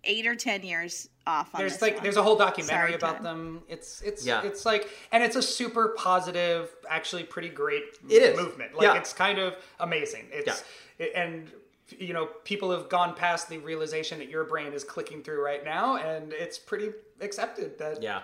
[0.04, 2.02] eight or ten years off on There's this like one.
[2.02, 3.24] there's a whole documentary Sorry, about Tod.
[3.24, 3.62] them.
[3.68, 4.42] It's it's Yeah.
[4.42, 8.36] it's like and it's a super positive, actually pretty great It is.
[8.36, 8.74] movement.
[8.74, 8.96] Like Yeah.
[8.98, 10.28] it's kind of amazing.
[10.32, 10.64] It's
[10.98, 11.50] it- and
[11.98, 15.64] you know people have gone past the realization that your brain is clicking through right
[15.64, 18.22] now, and it's pretty accepted that Yeah.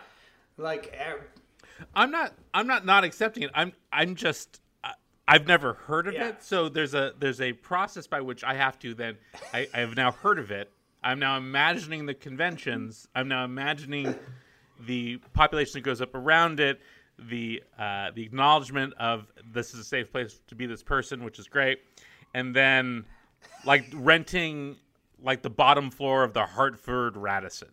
[0.57, 0.97] like
[1.95, 2.35] I'm not.
[2.53, 3.51] I'm not not accepting it.
[3.55, 3.73] I'm.
[3.93, 4.61] I'm just.
[4.83, 4.95] I-
[5.29, 6.29] I've never heard of Yeah.
[6.29, 6.43] it.
[6.43, 9.17] So there's a there's a process by which I have to then.
[9.55, 10.73] I, I have now heard of it.
[11.03, 13.07] I'm now imagining the conventions.
[13.15, 14.15] I'm now imagining
[14.87, 16.81] the population that goes up around it.
[17.19, 21.39] The uh, the acknowledgement of this is a safe place to be this person, which
[21.39, 21.81] is great,
[22.35, 23.05] and then
[23.65, 24.77] like renting
[25.21, 27.69] like the bottom floor of the Hartford Radisson.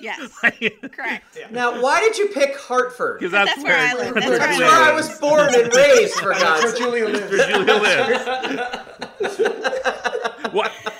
[0.00, 1.38] yes, Because correct.
[1.50, 3.20] Now, why did you pick Hartford?
[3.20, 4.14] that's, that's where I live.
[4.14, 4.68] That's where I That's live.
[4.68, 6.78] where I was born and raised, for God's sake.
[6.78, 7.30] Julia lives.
[7.46, 9.40] Julia lives.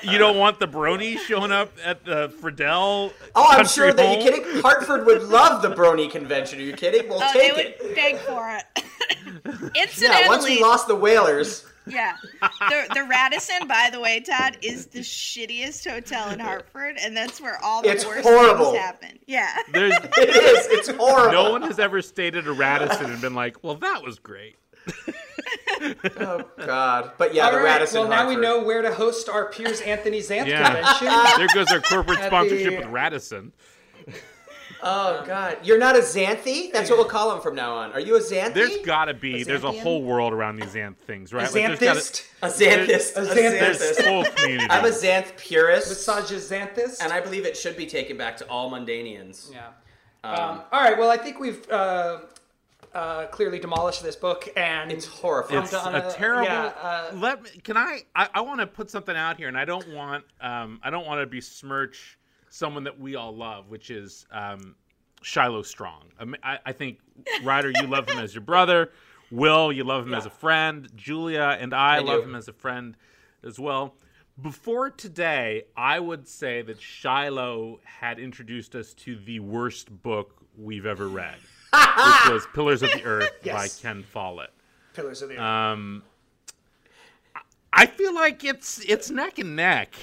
[0.05, 0.12] what?
[0.12, 3.12] You don't want the brony showing up at the Friedle?
[3.34, 4.20] Oh, I'm country sure that home?
[4.26, 4.62] you kidding.
[4.62, 6.59] Hartford would love the Brony convention.
[6.59, 7.09] Are you kidding?
[7.09, 7.80] We'll Oh, take they it.
[7.82, 8.84] would beg for it.
[9.44, 11.66] Yeah, Incidentally, once we lost the Whalers.
[11.86, 12.14] Yeah.
[12.68, 17.40] The the Radisson, by the way, Tod, is the shittiest hotel in Hartford, and that's
[17.40, 18.66] where all the It's worst horrible.
[18.72, 19.18] things happen.
[19.26, 19.53] Yeah.
[19.72, 20.66] There's It is.
[20.68, 21.32] It's horrible.
[21.32, 24.57] no one has ever stayed at a Radisson and been like, "Well, that was great."
[26.18, 27.12] Oh God.
[27.18, 28.01] But yeah, All the right, Radisson.
[28.03, 30.64] well now we know where to host our Piers Anthony Xanth Yeah.
[30.64, 31.09] convention.
[31.39, 33.53] There goes our corporate At sponsorship the- with Radisson.
[34.85, 36.72] Oh God, you're not a Xanthi?
[36.72, 37.93] That's what we'll call him from now on.
[37.93, 38.55] Are you a Xanthi?
[38.55, 39.45] There's got to be.
[39.45, 41.49] There's a whole world around these Xanth things, right?
[41.49, 43.16] A Like, there's gotta- a Xanthist.
[43.16, 44.05] A A Xanthist.
[44.09, 44.66] Whole community.
[44.70, 47.01] I'm a Xanth purist, Massages Xanthist.
[47.03, 49.53] and I believe it should be taken back to all Mundanians.
[49.53, 49.68] Yeah.
[50.24, 50.99] Um, all right.
[50.99, 52.18] Well, I think we've uh,
[52.95, 55.62] uh, clearly demolished this book, and It's horrifying.
[55.62, 56.45] it's on a a- terrible.
[56.45, 57.51] yeah, uh, let me.
[57.64, 58.01] Can I?
[58.14, 60.24] I, I want to put something out here, and I don't want.
[60.40, 62.18] Um, I don't want to besmirch
[62.51, 64.74] someone that we all love, which is um,
[65.22, 66.05] Shiloh Strong.
[66.18, 66.99] I, mean, I, I think
[67.43, 68.90] Rider, you love him as your brother.
[69.30, 70.88] Will, you love him as a friend.
[70.95, 72.28] Julia and I, I love do.
[72.28, 72.97] him as a friend
[73.43, 73.95] as well.
[74.40, 80.84] Before today, I would say that Shiloh had introduced us to the worst book we've
[80.86, 81.36] ever read,
[81.72, 83.80] which was Pillars of the Earth Yes.
[83.80, 84.50] by Ken Follett.
[84.94, 85.40] Pillars of the Earth.
[85.42, 86.02] Um,
[87.72, 89.94] I feel like it's it's neck and neck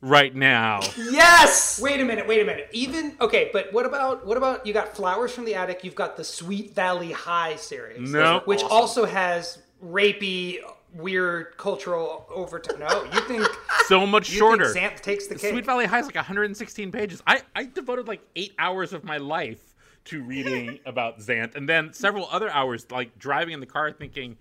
[0.00, 0.80] right now.
[0.96, 1.78] Yes.
[1.82, 2.68] Wait a minute, wait a minute.
[2.72, 6.16] Even okay, but what about what about you got Flowers from the Attic, you've got
[6.16, 8.10] the Sweet Valley High series.
[8.10, 8.46] Nope.
[8.46, 8.72] Which Awesome.
[8.76, 10.58] also has rapey
[10.94, 12.80] weird cultural overtone.
[12.80, 13.46] No, you think
[13.86, 14.72] So much you shorter.
[14.72, 15.50] think Xanth takes the cake.
[15.52, 17.22] Sweet Valley High is like 116 pages.
[17.26, 19.69] I, I devoted like eight hours of my life
[20.06, 24.36] to reading about Xanth, and then several other hours like driving in the car thinking,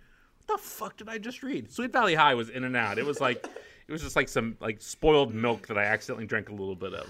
[0.45, 2.97] "What the fuck did I just read?" Sweet Valley High was in and out.
[2.97, 3.45] It was like
[3.87, 6.93] it was just like some like spoiled milk that I accidentally drank a little bit
[6.93, 7.07] of.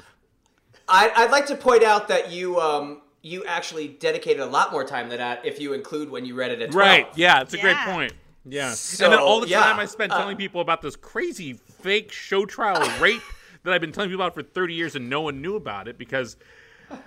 [0.87, 4.83] I, I'd like to point out that you um you actually dedicated a lot more
[4.83, 6.75] time than that if you include when you read it at 12.
[6.75, 7.07] Right.
[7.15, 8.13] Yeah, it's a great point.
[8.45, 8.71] Yeah.
[8.71, 11.53] So, and then all the yeah, time I spent uh, telling people about this crazy
[11.53, 13.21] fake show trial rape
[13.63, 15.97] that I've been telling people about for 30 years and no one knew about it
[15.97, 16.37] because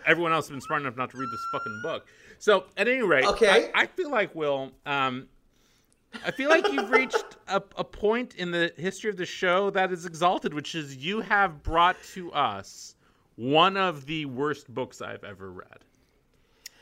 [0.06, 2.06] everyone else has been smart enough not to read this fucking book.
[2.38, 3.70] So, at any rate, Okay.
[3.74, 5.28] I, I feel like, Will, um,
[6.24, 9.92] I feel like you've reached a, a point in the history of the show that
[9.92, 12.96] is exalted, which is you have brought to us
[13.36, 15.78] one of the worst books I've ever read.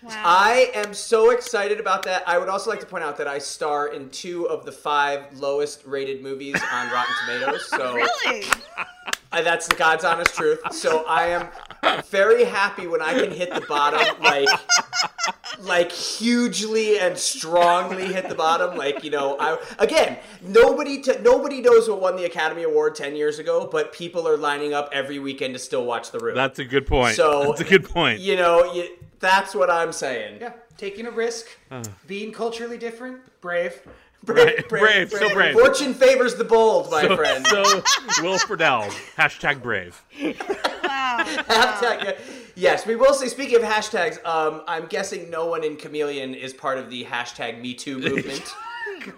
[0.03, 0.13] Wow.
[0.25, 2.27] I am so excited about that.
[2.27, 5.27] I would also like to point out that I star in two of the five
[5.39, 7.69] lowest rated movies on Rotten Tomatoes.
[7.69, 7.95] So
[8.25, 8.47] really?
[9.33, 10.61] Uh, that's the God's honest truth.
[10.73, 14.49] So I am very happy when I can hit the bottom, like,
[15.61, 18.77] like hugely and strongly hit the bottom.
[18.77, 23.15] Like you know, I again, nobody to, nobody knows what won the Academy Award ten
[23.15, 26.35] years ago, but people are lining up every weekend to still watch The Room.
[26.35, 27.15] That's a good point.
[27.17, 28.21] So, That's a good point.
[28.21, 30.39] you know, you, that's what I'm saying.
[30.41, 31.47] Yeah, taking a risk,
[32.07, 33.81] being culturally different, brave.
[34.27, 35.55] Right, brave, so brave.
[35.55, 37.47] Fortune favors the bold, my friend.
[37.47, 37.63] So,
[38.23, 40.03] Will Friedle, hashtag brave.
[40.23, 41.17] Wow.
[41.25, 42.19] Hashtag,
[42.55, 43.29] yes, we will say.
[43.29, 47.61] Speaking of hashtags, um, I'm guessing no one in Chameleon is part of the hashtag
[47.63, 48.45] Me Too movement,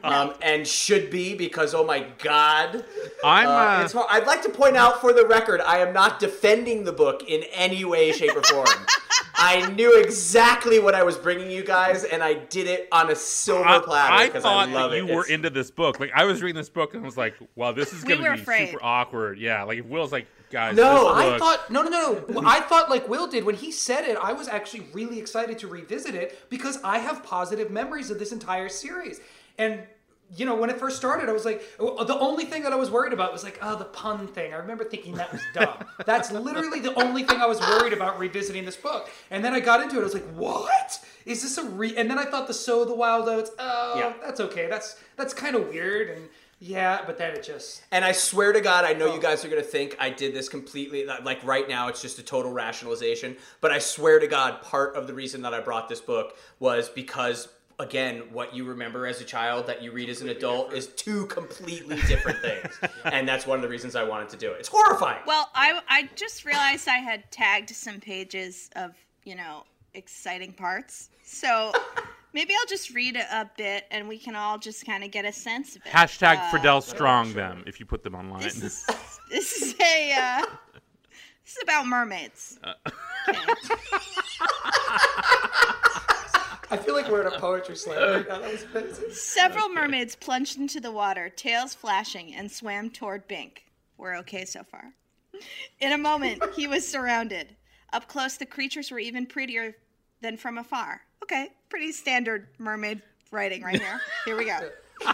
[0.05, 2.85] um, and should be because oh my god,
[3.25, 3.47] I'm.
[3.49, 4.07] uh, Uh, it's hard.
[4.09, 7.43] I'd like to point out for the record, I am not defending the book in
[7.53, 8.67] any way, shape, or form.
[9.45, 13.17] I knew exactly what I was bringing you guys, and I did it on a
[13.17, 15.01] silver I, platter I because thought I love that it.
[15.07, 15.99] you were It's- into this book.
[16.01, 18.29] Like I was reading this book and I was like, "Wow, this is going were
[18.31, 18.69] to be afraid.
[18.71, 22.25] super awkward." Yeah, like if Will's like, "Guys, No, this I thought no, no, no,
[22.29, 22.43] no.
[22.49, 24.17] I thought like Will did when he said it.
[24.17, 28.33] I was actually really excited to revisit it because I have positive memories of this
[28.33, 29.21] entire series.
[29.59, 29.83] And
[30.37, 32.91] you know, when it first started, I was like, the only thing that I was
[32.91, 34.55] worried about was like, oh, the pun thing.
[34.55, 35.85] I remember thinking that was dumb.
[36.07, 39.11] That's literally the only thing I was worried about revisiting this book.
[39.31, 40.01] And then I got into it.
[40.01, 41.05] I was like, what?
[41.27, 41.95] Is this a re?
[41.97, 43.51] And then I thought the sow the wild oats.
[43.59, 44.13] Oh, Yeah.
[44.25, 44.69] that's okay.
[44.69, 46.09] That's that's kind of weird.
[46.11, 46.29] And
[46.61, 49.15] yeah, but then it just And I swear to God, I know Oh.
[49.15, 51.05] you guys are going to think I did this completely.
[51.05, 53.37] Like right now, it's just a total rationalization.
[53.61, 56.89] But I swear to God, part of the reason that I brought this book was
[56.89, 57.49] because,
[57.83, 61.27] again, what you remember as a child that you read as an adult is two
[61.27, 62.81] completely different things.
[63.05, 64.61] and that's one of the reasons I wanted to do it.
[64.61, 65.21] It's horrifying.
[65.27, 68.93] Well, I I just realized I had tagged some pages of
[69.25, 69.65] you know
[69.95, 71.11] exciting parts.
[71.25, 71.73] So
[72.33, 75.25] maybe I'll just read a, a bit, and we can all just kind of get
[75.25, 75.93] a sense of it.
[75.93, 78.43] hashtag Uh, Friedle Strong them if you put them online.
[78.43, 78.87] This is
[79.31, 80.47] this is a uh,
[81.45, 82.59] this is about mermaids.
[82.63, 82.75] Uh.
[83.29, 83.39] Okay.
[86.73, 88.39] I feel like we're in a poetry slam right now.
[88.39, 89.11] That was amazing.
[89.11, 93.67] Several mermaids plunged into the water, tails flashing, and swam toward Bink.
[93.99, 94.95] We're okay so far.
[95.81, 97.55] In a moment, he was surrounded.
[97.93, 99.77] Up close, the creatures were even prettier
[100.23, 101.03] than from afar.
[101.23, 104.01] Okay, pretty standard mermaid writing right here.
[104.25, 104.59] Here we go.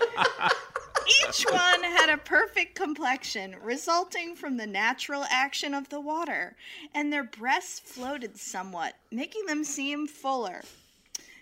[1.27, 6.55] Each one had a perfect complexion resulting from the natural action of the water,
[6.95, 10.63] and their breasts floated somewhat, making them seem fuller.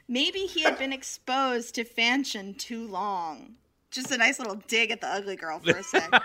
[0.08, 3.56] Maybe he had been exposed to Fanchon too long.
[3.90, 6.10] Just a nice little dig at the ugly girl for a sec.
[6.10, 6.20] the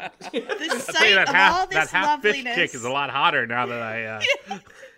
[0.00, 2.54] I'll tell you sight that of half, all that this half fish loveliness.
[2.54, 4.20] chick is a lot hotter now that I uh,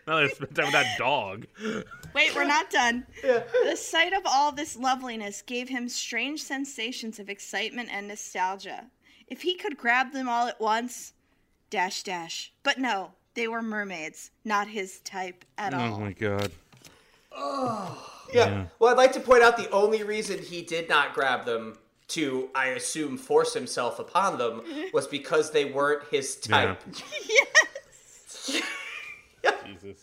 [0.06, 1.46] now that I spent time with that dog.
[2.14, 3.04] Wait, we're not done.
[3.22, 8.86] The sight of all this loveliness gave him strange sensations of excitement and nostalgia.
[9.26, 11.12] If he could grab them all at once,
[11.68, 12.52] dash dash.
[12.62, 15.94] But no, they were mermaids, not his type at Oh all.
[15.96, 16.50] Oh my god.
[18.32, 18.66] Yeah.
[18.78, 21.78] Well, I'd like to point out the only reason he did not grab them
[22.09, 24.62] to, I assume, force himself upon them
[24.93, 26.82] was because they weren't his type.
[27.28, 28.62] Yes.
[29.45, 29.53] yeah.
[29.66, 29.99] Jesus.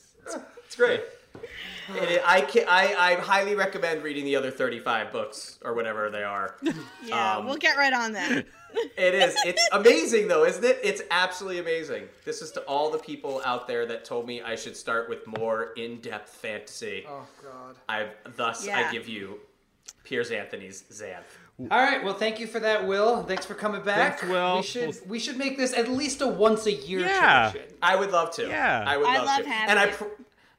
[0.65, 1.01] It's great.
[1.89, 6.09] And it, I, can, I I highly recommend reading the other 35 books or whatever
[6.09, 6.55] they are.
[7.05, 8.45] Yeah, Um, we'll get right on that.
[8.97, 9.33] It is.
[9.45, 10.77] It's amazing though, isn't it?
[10.83, 12.09] It's absolutely amazing.
[12.25, 15.25] This is to all the people out there that told me I should start with
[15.27, 17.05] more in-depth fantasy.
[17.07, 17.77] Oh God.
[17.87, 18.79] I thus Yeah.
[18.85, 19.39] I give you
[20.03, 21.23] Piers Anthony's Xanth.
[21.71, 22.03] All right.
[22.03, 23.23] Well, thank you for that, Will.
[23.23, 24.19] Thanks for coming back.
[24.19, 24.57] Thanks, Will.
[24.57, 27.51] We should We'll- we should make this at least a once a year Yeah.
[27.51, 27.77] tradition.
[27.81, 28.45] I would love to.
[28.45, 28.83] Yeah.
[28.85, 29.49] I would I love, love to.
[29.49, 30.03] having and I pr-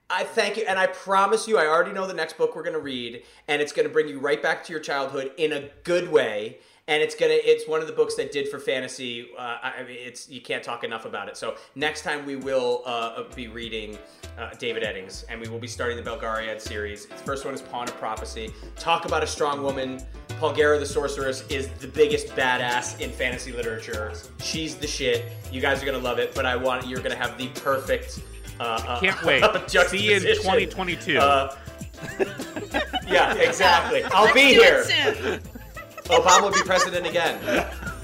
[0.08, 2.74] I thank you and I promise you I already know the next book we're going
[2.74, 5.68] to read and it's going to bring you right back to your childhood in a
[5.82, 6.58] good way.
[6.88, 7.34] And it's gonna.
[7.34, 9.30] It's one of the books that did for fantasy.
[9.36, 11.36] Uh, I mean, it's you can't talk enough about it.
[11.36, 13.98] So next time we will uh, be reading
[14.38, 17.06] uh, David Eddings, and we will be starting the Belgariad series.
[17.06, 18.52] The first one is Pawn of Prophecy.
[18.76, 20.00] Talk about a strong woman.
[20.38, 24.12] Polgara the Sorceress is the biggest badass in fantasy literature.
[24.40, 25.24] She's the shit.
[25.50, 26.36] You guys are gonna love it.
[26.36, 28.20] But I want you're gonna have the perfect.
[28.58, 29.44] Uh, uh, Can't wait.
[29.88, 31.18] See you in 2022.
[31.18, 31.54] Uh,
[33.08, 34.02] yeah, exactly.
[34.04, 34.84] I'll Let's be here.
[36.04, 37.38] Obama will be president again.